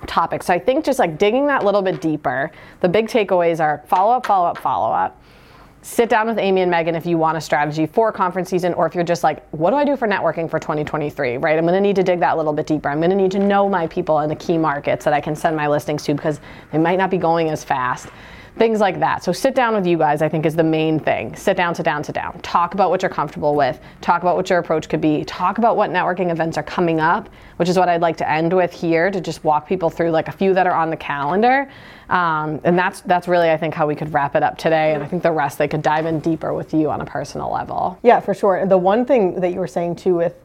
topic. 0.08 0.44
So 0.44 0.54
I 0.54 0.60
think 0.60 0.86
just 0.86 1.00
like 1.00 1.18
digging 1.18 1.48
that 1.48 1.64
little 1.64 1.82
bit 1.82 2.02
deeper, 2.02 2.52
the 2.82 2.90
big 2.90 3.08
takeaways 3.08 3.60
are 3.60 3.84
follow 3.88 4.12
up, 4.14 4.26
follow 4.26 4.48
up, 4.48 4.58
follow 4.58 4.92
up. 4.92 5.22
Sit 5.82 6.10
down 6.10 6.28
with 6.28 6.38
Aimee 6.38 6.62
and 6.62 6.70
Megan 6.70 6.94
if 6.94 7.06
you 7.06 7.18
want 7.18 7.38
a 7.38 7.42
strategy 7.42 7.86
for 7.86 8.12
conference 8.12 8.50
season, 8.50 8.74
or 8.74 8.86
if 8.86 8.94
you're 8.94 9.04
just 9.04 9.24
like, 9.24 9.48
what 9.52 9.70
do 9.70 9.78
I 9.78 9.86
do 9.86 9.96
for 9.96 10.10
networking 10.10 10.50
for 10.50 10.60
2023, 10.60 11.38
right? 11.38 11.58
I'm 11.58 11.66
gonna 11.66 11.80
need 11.80 11.96
to 11.96 12.04
dig 12.04 12.20
that 12.20 12.34
a 12.34 12.38
little 12.38 12.52
bit 12.52 12.68
deeper. 12.68 12.90
I'm 12.90 13.00
gonna 13.00 13.16
need 13.16 13.32
to 13.32 13.40
know 13.40 13.70
my 13.70 13.88
people 13.88 14.20
in 14.20 14.30
the 14.30 14.36
key 14.36 14.58
markets 14.58 15.06
that 15.06 15.14
I 15.14 15.22
can 15.22 15.38
send 15.38 15.56
my 15.56 15.68
listings 15.68 16.04
to 16.04 16.14
because 16.14 16.42
they 16.74 16.78
might 16.78 16.98
not 16.98 17.10
be 17.10 17.18
going 17.18 17.50
as 17.50 17.64
fast 17.64 18.10
things 18.60 18.80
like 18.80 19.00
that. 19.00 19.24
So 19.24 19.32
sit 19.32 19.56
down 19.56 19.74
with 19.74 19.88
you 19.88 19.98
guys, 19.98 20.22
I 20.22 20.30
think, 20.30 20.46
is 20.46 20.56
the 20.56 20.64
main 20.64 21.00
thing. 21.00 21.36
Sit 21.36 21.58
down, 21.58 21.74
sit 21.74 21.84
down, 21.84 22.04
sit 22.04 22.14
down. 22.14 22.40
Talk 22.42 22.74
about 22.74 22.90
what 22.90 23.02
you're 23.02 23.10
comfortable 23.10 23.56
with. 23.56 23.80
Talk 24.02 24.22
about 24.22 24.36
what 24.36 24.50
your 24.50 24.60
approach 24.60 24.90
could 24.90 25.02
be. 25.02 25.24
Talk 25.24 25.58
about 25.58 25.78
what 25.78 25.90
networking 25.90 26.30
events 26.30 26.58
are 26.58 26.64
coming 26.64 27.00
up, 27.00 27.30
which 27.56 27.70
is 27.70 27.78
what 27.78 27.88
I'd 27.90 28.02
like 28.02 28.18
to 28.18 28.30
end 28.30 28.52
with 28.54 28.74
here 28.74 29.10
to 29.10 29.22
just 29.22 29.44
walk 29.46 29.68
people 29.68 29.90
through 29.90 30.12
like 30.12 30.28
a 30.28 30.32
few 30.32 30.54
that 30.54 30.68
are 30.68 30.74
on 30.74 30.90
the 30.90 30.98
calendar. 30.98 31.72
Um, 32.10 32.60
and 32.64 32.78
that's 32.78 33.02
that's 33.02 33.28
really 33.28 33.50
I 33.50 33.58
think 33.58 33.74
how 33.74 33.88
we 33.88 33.96
could 33.96 34.14
wrap 34.14 34.36
it 34.36 34.44
up 34.44 34.58
today. 34.58 34.94
And 34.94 35.02
I 35.02 35.08
think 35.08 35.24
the 35.24 35.32
rest 35.32 35.58
they 35.58 35.68
could 35.68 35.82
dive 35.82 36.06
in 36.06 36.20
deeper 36.20 36.54
with 36.54 36.74
you 36.74 36.92
on 36.92 37.02
a 37.02 37.06
personal 37.06 37.52
level. 37.52 37.98
Yeah, 38.04 38.20
for 38.20 38.34
sure. 38.34 38.66
The 38.66 38.78
one 38.78 39.06
thing 39.06 39.40
that 39.40 39.54
you 39.54 39.60
were 39.60 39.68
saying 39.68 39.96
too 39.96 40.16
with 40.16 40.36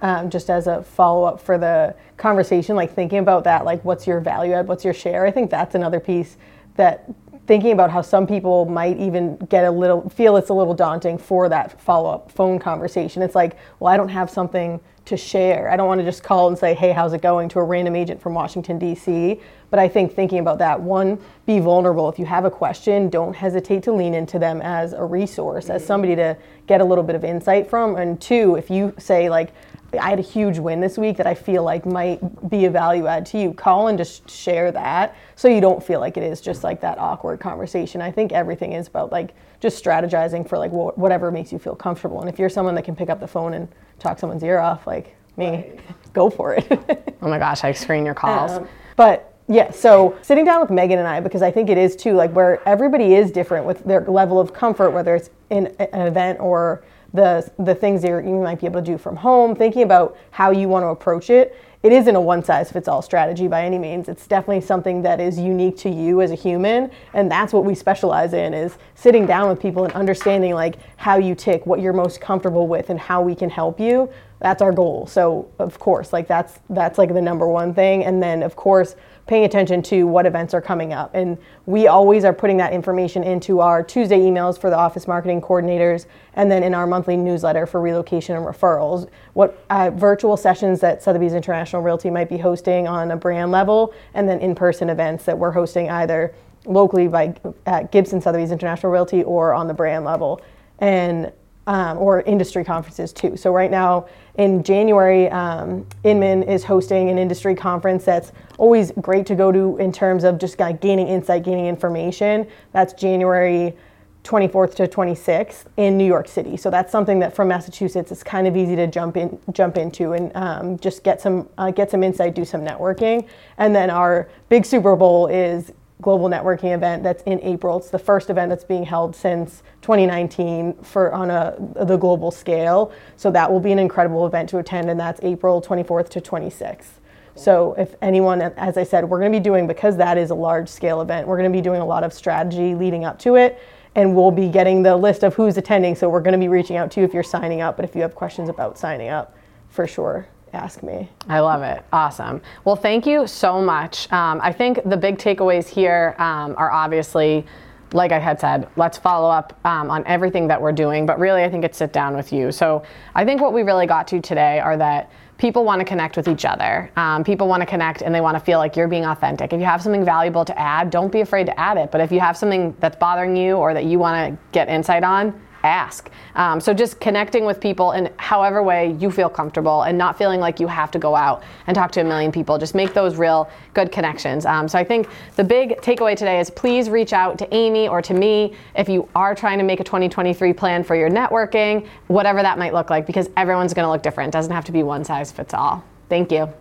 um, 0.00 0.30
just 0.30 0.48
as 0.48 0.68
a 0.68 0.82
follow 0.82 1.24
up 1.24 1.40
for 1.40 1.58
the 1.58 1.94
conversation, 2.16 2.76
like 2.76 2.94
thinking 2.94 3.18
about 3.18 3.44
that, 3.44 3.64
like 3.64 3.84
what's 3.84 4.06
your 4.06 4.20
value 4.20 4.52
add, 4.52 4.68
what's 4.68 4.84
your 4.84 4.94
share. 4.94 5.26
I 5.26 5.30
think 5.30 5.50
that's 5.50 5.74
another 5.74 6.00
piece 6.00 6.36
that 6.76 7.10
thinking 7.48 7.72
about 7.72 7.90
how 7.90 8.02
some 8.02 8.26
people 8.26 8.66
might 8.66 8.98
even 8.98 9.36
get 9.48 9.64
a 9.64 9.70
little 9.70 10.06
feel 10.10 10.36
it's 10.36 10.50
a 10.50 10.54
little 10.54 10.74
daunting 10.74 11.16
for 11.16 11.48
that 11.48 11.80
follow-up 11.80 12.30
phone 12.30 12.58
conversation. 12.58 13.22
It's 13.22 13.34
like 13.34 13.56
well 13.80 13.92
i 13.92 13.96
don't 13.96 14.10
have 14.10 14.30
something 14.30 14.78
to 15.06 15.16
share. 15.16 15.70
I 15.70 15.76
don't 15.78 15.88
want 15.88 16.00
to 16.00 16.04
just 16.04 16.22
call 16.22 16.48
and 16.48 16.58
say 16.58 16.74
hey 16.74 16.92
how's 16.92 17.14
it 17.14 17.22
going? 17.22 17.48
to 17.48 17.58
a 17.58 17.64
random 17.64 17.96
agent 17.96 18.20
from 18.20 18.34
washington 18.34 18.78
d.c 18.78 19.40
but 19.70 19.78
i 19.78 19.88
think 19.88 20.14
thinking 20.14 20.40
about 20.40 20.58
that 20.58 20.78
one 20.78 21.18
be 21.46 21.58
vulnerable. 21.58 22.10
If 22.10 22.18
you 22.18 22.26
have 22.26 22.44
a 22.44 22.50
question 22.50 23.08
don't 23.08 23.34
hesitate 23.34 23.82
to 23.84 23.92
lean 23.92 24.12
into 24.12 24.38
them 24.38 24.60
as 24.60 24.92
a 24.92 25.02
resource 25.02 25.70
as 25.70 25.80
mm-hmm. 25.80 25.86
somebody 25.86 26.16
to 26.16 26.36
get 26.66 26.82
a 26.82 26.84
little 26.84 27.04
bit 27.04 27.16
of 27.16 27.24
insight 27.24 27.70
from. 27.70 27.96
And 27.96 28.20
two 28.20 28.56
if 28.56 28.68
you 28.68 28.92
say 28.98 29.30
like 29.30 29.54
I 29.94 30.10
had 30.10 30.18
a 30.18 30.22
huge 30.22 30.58
win 30.58 30.80
this 30.80 30.98
week 30.98 31.16
that 31.16 31.26
I 31.26 31.34
feel 31.34 31.62
like 31.62 31.86
might 31.86 32.50
be 32.50 32.66
a 32.66 32.70
value 32.70 33.06
add 33.06 33.24
to 33.26 33.38
you. 33.38 33.54
Call 33.54 33.88
and 33.88 33.96
just 33.96 34.28
share 34.28 34.70
that 34.72 35.16
so 35.34 35.48
you 35.48 35.62
don't 35.62 35.82
feel 35.82 35.98
like 35.98 36.18
it 36.18 36.22
is 36.22 36.42
just 36.42 36.62
like 36.62 36.80
that 36.82 36.98
awkward 36.98 37.40
conversation. 37.40 38.02
I 38.02 38.10
think 38.10 38.32
everything 38.32 38.72
is 38.72 38.88
about 38.88 39.10
like 39.10 39.34
just 39.60 39.82
strategizing 39.82 40.46
for 40.46 40.58
like 40.58 40.70
wh- 40.70 40.96
whatever 40.98 41.30
makes 41.30 41.52
you 41.52 41.58
feel 41.58 41.74
comfortable. 41.74 42.20
And 42.20 42.28
if 42.28 42.38
you're 42.38 42.50
someone 42.50 42.74
that 42.74 42.84
can 42.84 42.94
pick 42.94 43.08
up 43.08 43.18
the 43.18 43.26
phone 43.26 43.54
and 43.54 43.68
talk 43.98 44.18
someone's 44.18 44.42
ear 44.42 44.58
off, 44.58 44.86
like 44.86 45.16
me, 45.38 45.48
right. 45.48 45.80
go 46.12 46.28
for 46.28 46.54
it. 46.54 47.16
oh 47.22 47.28
my 47.28 47.38
gosh, 47.38 47.64
I 47.64 47.72
screen 47.72 48.04
your 48.04 48.14
calls. 48.14 48.52
Um, 48.52 48.68
but 48.96 49.34
yeah, 49.48 49.70
so 49.70 50.18
sitting 50.20 50.44
down 50.44 50.60
with 50.60 50.70
Megan 50.70 50.98
and 50.98 51.08
I, 51.08 51.20
because 51.20 51.40
I 51.40 51.50
think 51.50 51.70
it 51.70 51.78
is 51.78 51.96
too, 51.96 52.12
like 52.12 52.30
where 52.32 52.66
everybody 52.68 53.14
is 53.14 53.30
different 53.30 53.64
with 53.64 53.82
their 53.84 54.02
level 54.02 54.38
of 54.38 54.52
comfort, 54.52 54.90
whether 54.90 55.16
it's 55.16 55.30
in 55.48 55.68
an 55.78 56.06
event 56.06 56.40
or 56.40 56.84
the 57.14 57.50
the 57.58 57.74
things 57.74 58.02
that 58.02 58.08
you 58.08 58.40
might 58.40 58.60
be 58.60 58.66
able 58.66 58.80
to 58.80 58.86
do 58.86 58.98
from 58.98 59.16
home, 59.16 59.54
thinking 59.54 59.82
about 59.82 60.16
how 60.30 60.50
you 60.50 60.68
want 60.68 60.82
to 60.82 60.88
approach 60.88 61.30
it. 61.30 61.56
It 61.82 61.92
isn't 61.92 62.16
a 62.16 62.20
one 62.20 62.42
size 62.42 62.72
fits 62.72 62.88
all 62.88 63.02
strategy 63.02 63.46
by 63.46 63.64
any 63.64 63.78
means. 63.78 64.08
It's 64.08 64.26
definitely 64.26 64.62
something 64.62 65.02
that 65.02 65.20
is 65.20 65.38
unique 65.38 65.76
to 65.78 65.90
you 65.90 66.20
as 66.20 66.32
a 66.32 66.34
human, 66.34 66.90
and 67.14 67.30
that's 67.30 67.52
what 67.52 67.64
we 67.64 67.74
specialize 67.74 68.32
in 68.32 68.52
is 68.52 68.76
sitting 68.94 69.26
down 69.26 69.48
with 69.48 69.60
people 69.60 69.84
and 69.84 69.92
understanding 69.94 70.54
like 70.54 70.76
how 70.96 71.18
you 71.18 71.34
tick, 71.34 71.66
what 71.66 71.80
you're 71.80 71.92
most 71.92 72.20
comfortable 72.20 72.66
with 72.66 72.90
and 72.90 72.98
how 72.98 73.22
we 73.22 73.34
can 73.34 73.48
help 73.48 73.78
you. 73.78 74.10
That's 74.40 74.60
our 74.60 74.72
goal. 74.72 75.06
So, 75.06 75.50
of 75.58 75.78
course, 75.78 76.12
like 76.12 76.26
that's 76.28 76.58
that's 76.68 76.98
like 76.98 77.14
the 77.14 77.22
number 77.22 77.46
one 77.46 77.74
thing 77.74 78.04
and 78.04 78.22
then 78.22 78.42
of 78.42 78.56
course 78.56 78.96
paying 79.28 79.44
attention 79.44 79.82
to 79.82 80.06
what 80.06 80.24
events 80.24 80.54
are 80.54 80.60
coming 80.60 80.94
up. 80.94 81.14
And 81.14 81.36
we 81.66 81.86
always 81.86 82.24
are 82.24 82.32
putting 82.32 82.56
that 82.56 82.72
information 82.72 83.22
into 83.22 83.60
our 83.60 83.82
Tuesday 83.82 84.18
emails 84.18 84.58
for 84.58 84.70
the 84.70 84.76
office 84.76 85.06
marketing 85.06 85.42
coordinators 85.42 86.06
and 86.32 86.50
then 86.50 86.62
in 86.62 86.74
our 86.74 86.86
monthly 86.86 87.16
newsletter 87.16 87.66
for 87.66 87.80
relocation 87.80 88.34
and 88.34 88.44
referrals. 88.44 89.08
What 89.34 89.62
uh, 89.68 89.90
virtual 89.90 90.38
sessions 90.38 90.80
that 90.80 91.02
Sotheby's 91.02 91.34
International 91.34 91.82
Realty 91.82 92.10
might 92.10 92.30
be 92.30 92.38
hosting 92.38 92.88
on 92.88 93.10
a 93.10 93.16
brand 93.16 93.52
level 93.52 93.92
and 94.14 94.26
then 94.26 94.40
in 94.40 94.54
person 94.54 94.88
events 94.88 95.24
that 95.26 95.38
we're 95.38 95.52
hosting 95.52 95.90
either 95.90 96.34
locally 96.64 97.06
by 97.06 97.34
at 97.66 97.92
Gibson 97.92 98.22
Sotheby's 98.22 98.50
International 98.50 98.90
Realty 98.90 99.22
or 99.22 99.52
on 99.52 99.68
the 99.68 99.74
brand 99.74 100.06
level. 100.06 100.40
And 100.78 101.32
um, 101.68 101.98
or 101.98 102.22
industry 102.22 102.64
conferences 102.64 103.12
too. 103.12 103.36
So 103.36 103.52
right 103.52 103.70
now 103.70 104.06
in 104.38 104.62
January, 104.62 105.28
um, 105.28 105.86
Inman 106.02 106.42
is 106.44 106.64
hosting 106.64 107.10
an 107.10 107.18
industry 107.18 107.54
conference 107.54 108.04
that's 108.04 108.32
always 108.56 108.90
great 109.02 109.26
to 109.26 109.34
go 109.34 109.52
to 109.52 109.76
in 109.76 109.92
terms 109.92 110.24
of 110.24 110.38
just 110.38 110.56
kind 110.56 110.74
of 110.74 110.80
gaining 110.80 111.08
insight, 111.08 111.44
gaining 111.44 111.66
information. 111.66 112.48
That's 112.72 112.94
January 112.94 113.76
24th 114.24 114.76
to 114.76 114.88
26th 114.88 115.64
in 115.76 115.98
New 115.98 116.06
York 116.06 116.26
City. 116.26 116.56
So 116.56 116.70
that's 116.70 116.90
something 116.90 117.18
that 117.18 117.36
from 117.36 117.48
Massachusetts 117.48 118.10
it's 118.10 118.22
kind 118.22 118.46
of 118.46 118.56
easy 118.56 118.74
to 118.74 118.86
jump 118.86 119.18
in, 119.18 119.38
jump 119.52 119.76
into, 119.76 120.14
and 120.14 120.34
um, 120.34 120.78
just 120.78 121.04
get 121.04 121.20
some 121.20 121.50
uh, 121.58 121.70
get 121.70 121.90
some 121.90 122.02
insight, 122.02 122.34
do 122.34 122.46
some 122.46 122.62
networking. 122.62 123.28
And 123.58 123.76
then 123.76 123.90
our 123.90 124.30
big 124.48 124.64
Super 124.64 124.96
Bowl 124.96 125.26
is 125.26 125.70
global 126.00 126.28
networking 126.28 126.74
event 126.74 127.02
that's 127.02 127.22
in 127.24 127.40
April. 127.40 127.78
It's 127.78 127.90
the 127.90 127.98
first 127.98 128.30
event 128.30 128.50
that's 128.50 128.64
being 128.64 128.84
held 128.84 129.16
since 129.16 129.62
2019 129.82 130.74
for 130.82 131.12
on 131.12 131.30
a 131.30 131.56
the 131.84 131.96
global 131.96 132.30
scale. 132.30 132.92
So 133.16 133.30
that 133.32 133.50
will 133.50 133.60
be 133.60 133.72
an 133.72 133.78
incredible 133.78 134.26
event 134.26 134.48
to 134.50 134.58
attend, 134.58 134.90
and 134.90 134.98
that's 134.98 135.20
April 135.22 135.60
24th 135.60 136.08
to 136.10 136.20
26th. 136.20 136.86
So 137.34 137.74
if 137.74 137.94
anyone, 138.02 138.42
as 138.42 138.76
I 138.76 138.82
said, 138.82 139.08
we're 139.08 139.20
going 139.20 139.30
to 139.30 139.38
be 139.38 139.42
doing 139.42 139.68
because 139.68 139.96
that 139.96 140.18
is 140.18 140.30
a 140.30 140.34
large 140.34 140.68
scale 140.68 141.00
event. 141.00 141.28
We're 141.28 141.36
going 141.36 141.50
to 141.50 141.56
be 141.56 141.62
doing 141.62 141.80
a 141.80 141.86
lot 141.86 142.02
of 142.02 142.12
strategy 142.12 142.74
leading 142.74 143.04
up 143.04 143.18
to 143.20 143.36
it, 143.36 143.60
and 143.94 144.16
we'll 144.16 144.32
be 144.32 144.48
getting 144.48 144.82
the 144.82 144.96
list 144.96 145.22
of 145.22 145.34
who's 145.34 145.56
attending. 145.56 145.94
So 145.94 146.08
we're 146.08 146.20
going 146.20 146.32
to 146.32 146.38
be 146.38 146.48
reaching 146.48 146.76
out 146.76 146.90
to 146.92 147.00
you 147.00 147.06
if 147.06 147.14
you're 147.14 147.22
signing 147.22 147.60
up. 147.60 147.76
But 147.76 147.84
if 147.84 147.94
you 147.94 148.02
have 148.02 148.16
questions 148.16 148.48
about 148.48 148.76
signing 148.76 149.08
up, 149.08 149.36
for 149.68 149.86
sure, 149.86 150.26
ask 150.52 150.82
me. 150.82 151.08
I 151.28 151.40
love 151.40 151.62
it. 151.62 151.84
Awesome. 151.92 152.40
Well, 152.64 152.76
thank 152.76 153.06
you 153.06 153.26
so 153.26 153.60
much. 153.60 154.10
Um, 154.12 154.40
I 154.42 154.52
think 154.52 154.82
the 154.84 154.96
big 154.96 155.18
takeaways 155.18 155.68
here 155.68 156.14
um, 156.18 156.54
are 156.56 156.70
obviously, 156.70 157.46
like 157.92 158.12
I 158.12 158.18
had 158.18 158.40
said, 158.40 158.68
let's 158.76 158.98
follow 158.98 159.30
up 159.30 159.58
um, 159.64 159.90
on 159.90 160.06
everything 160.06 160.48
that 160.48 160.60
we're 160.60 160.72
doing, 160.72 161.06
but 161.06 161.18
really, 161.18 161.42
I 161.44 161.50
think 161.50 161.64
it's 161.64 161.78
sit 161.78 161.92
down 161.92 162.16
with 162.16 162.32
you. 162.32 162.52
So 162.52 162.82
I 163.14 163.24
think 163.24 163.40
what 163.40 163.52
we 163.52 163.62
really 163.62 163.86
got 163.86 164.08
to 164.08 164.20
today 164.20 164.60
are 164.60 164.76
that 164.76 165.10
people 165.38 165.64
want 165.64 165.80
to 165.80 165.84
connect 165.84 166.16
with 166.16 166.28
each 166.28 166.44
other. 166.44 166.90
Um, 166.96 167.22
people 167.24 167.46
want 167.46 167.60
to 167.60 167.66
connect 167.66 168.02
and 168.02 168.14
they 168.14 168.20
want 168.20 168.36
to 168.36 168.44
feel 168.44 168.58
like 168.58 168.76
you're 168.76 168.88
being 168.88 169.04
authentic. 169.04 169.52
If 169.52 169.60
you 169.60 169.66
have 169.66 169.80
something 169.80 170.04
valuable 170.04 170.44
to 170.44 170.58
add, 170.58 170.90
don't 170.90 171.12
be 171.12 171.20
afraid 171.20 171.46
to 171.46 171.58
add 171.58 171.78
it. 171.78 171.90
But 171.92 172.00
if 172.00 172.10
you 172.10 172.20
have 172.20 172.36
something 172.36 172.76
that's 172.80 172.96
bothering 172.96 173.36
you 173.36 173.54
or 173.54 173.72
that 173.72 173.84
you 173.84 173.98
want 173.98 174.32
to 174.34 174.38
get 174.52 174.68
insight 174.68 175.04
on, 175.04 175.40
ask. 175.68 176.10
Um, 176.34 176.60
so 176.60 176.74
just 176.74 177.00
connecting 177.00 177.44
with 177.44 177.60
people 177.60 177.92
in 177.92 178.10
however 178.16 178.62
way 178.62 178.96
you 178.98 179.10
feel 179.10 179.28
comfortable 179.28 179.82
and 179.82 179.96
not 179.96 180.16
feeling 180.18 180.40
like 180.40 180.60
you 180.60 180.66
have 180.66 180.90
to 180.92 180.98
go 180.98 181.14
out 181.14 181.42
and 181.66 181.74
talk 181.74 181.92
to 181.92 182.00
a 182.00 182.04
million 182.04 182.32
people. 182.32 182.58
Just 182.58 182.74
make 182.74 182.94
those 182.94 183.16
real 183.16 183.50
good 183.74 183.92
connections. 183.92 184.46
Um, 184.46 184.68
so 184.68 184.78
I 184.78 184.84
think 184.84 185.08
the 185.36 185.44
big 185.44 185.80
takeaway 185.80 186.16
today 186.16 186.40
is 186.40 186.50
please 186.50 186.90
reach 186.90 187.12
out 187.12 187.38
to 187.38 187.54
Aimee 187.54 187.88
or 187.88 188.02
to 188.02 188.14
me 188.14 188.54
if 188.74 188.88
you 188.88 189.08
are 189.14 189.34
trying 189.34 189.58
to 189.58 189.64
make 189.64 189.80
a 189.80 189.84
2023 189.84 190.52
plan 190.52 190.84
for 190.84 190.96
your 190.96 191.10
networking, 191.10 191.86
whatever 192.06 192.42
that 192.42 192.58
might 192.58 192.74
look 192.74 192.90
like, 192.90 193.06
because 193.06 193.28
everyone's 193.36 193.74
going 193.74 193.84
to 193.84 193.90
look 193.90 194.02
different. 194.02 194.28
It 194.28 194.32
doesn't 194.32 194.52
have 194.52 194.64
to 194.66 194.72
be 194.72 194.82
one 194.82 195.04
size 195.04 195.30
fits 195.30 195.54
all. 195.54 195.84
Thank 196.08 196.32
you. 196.32 196.52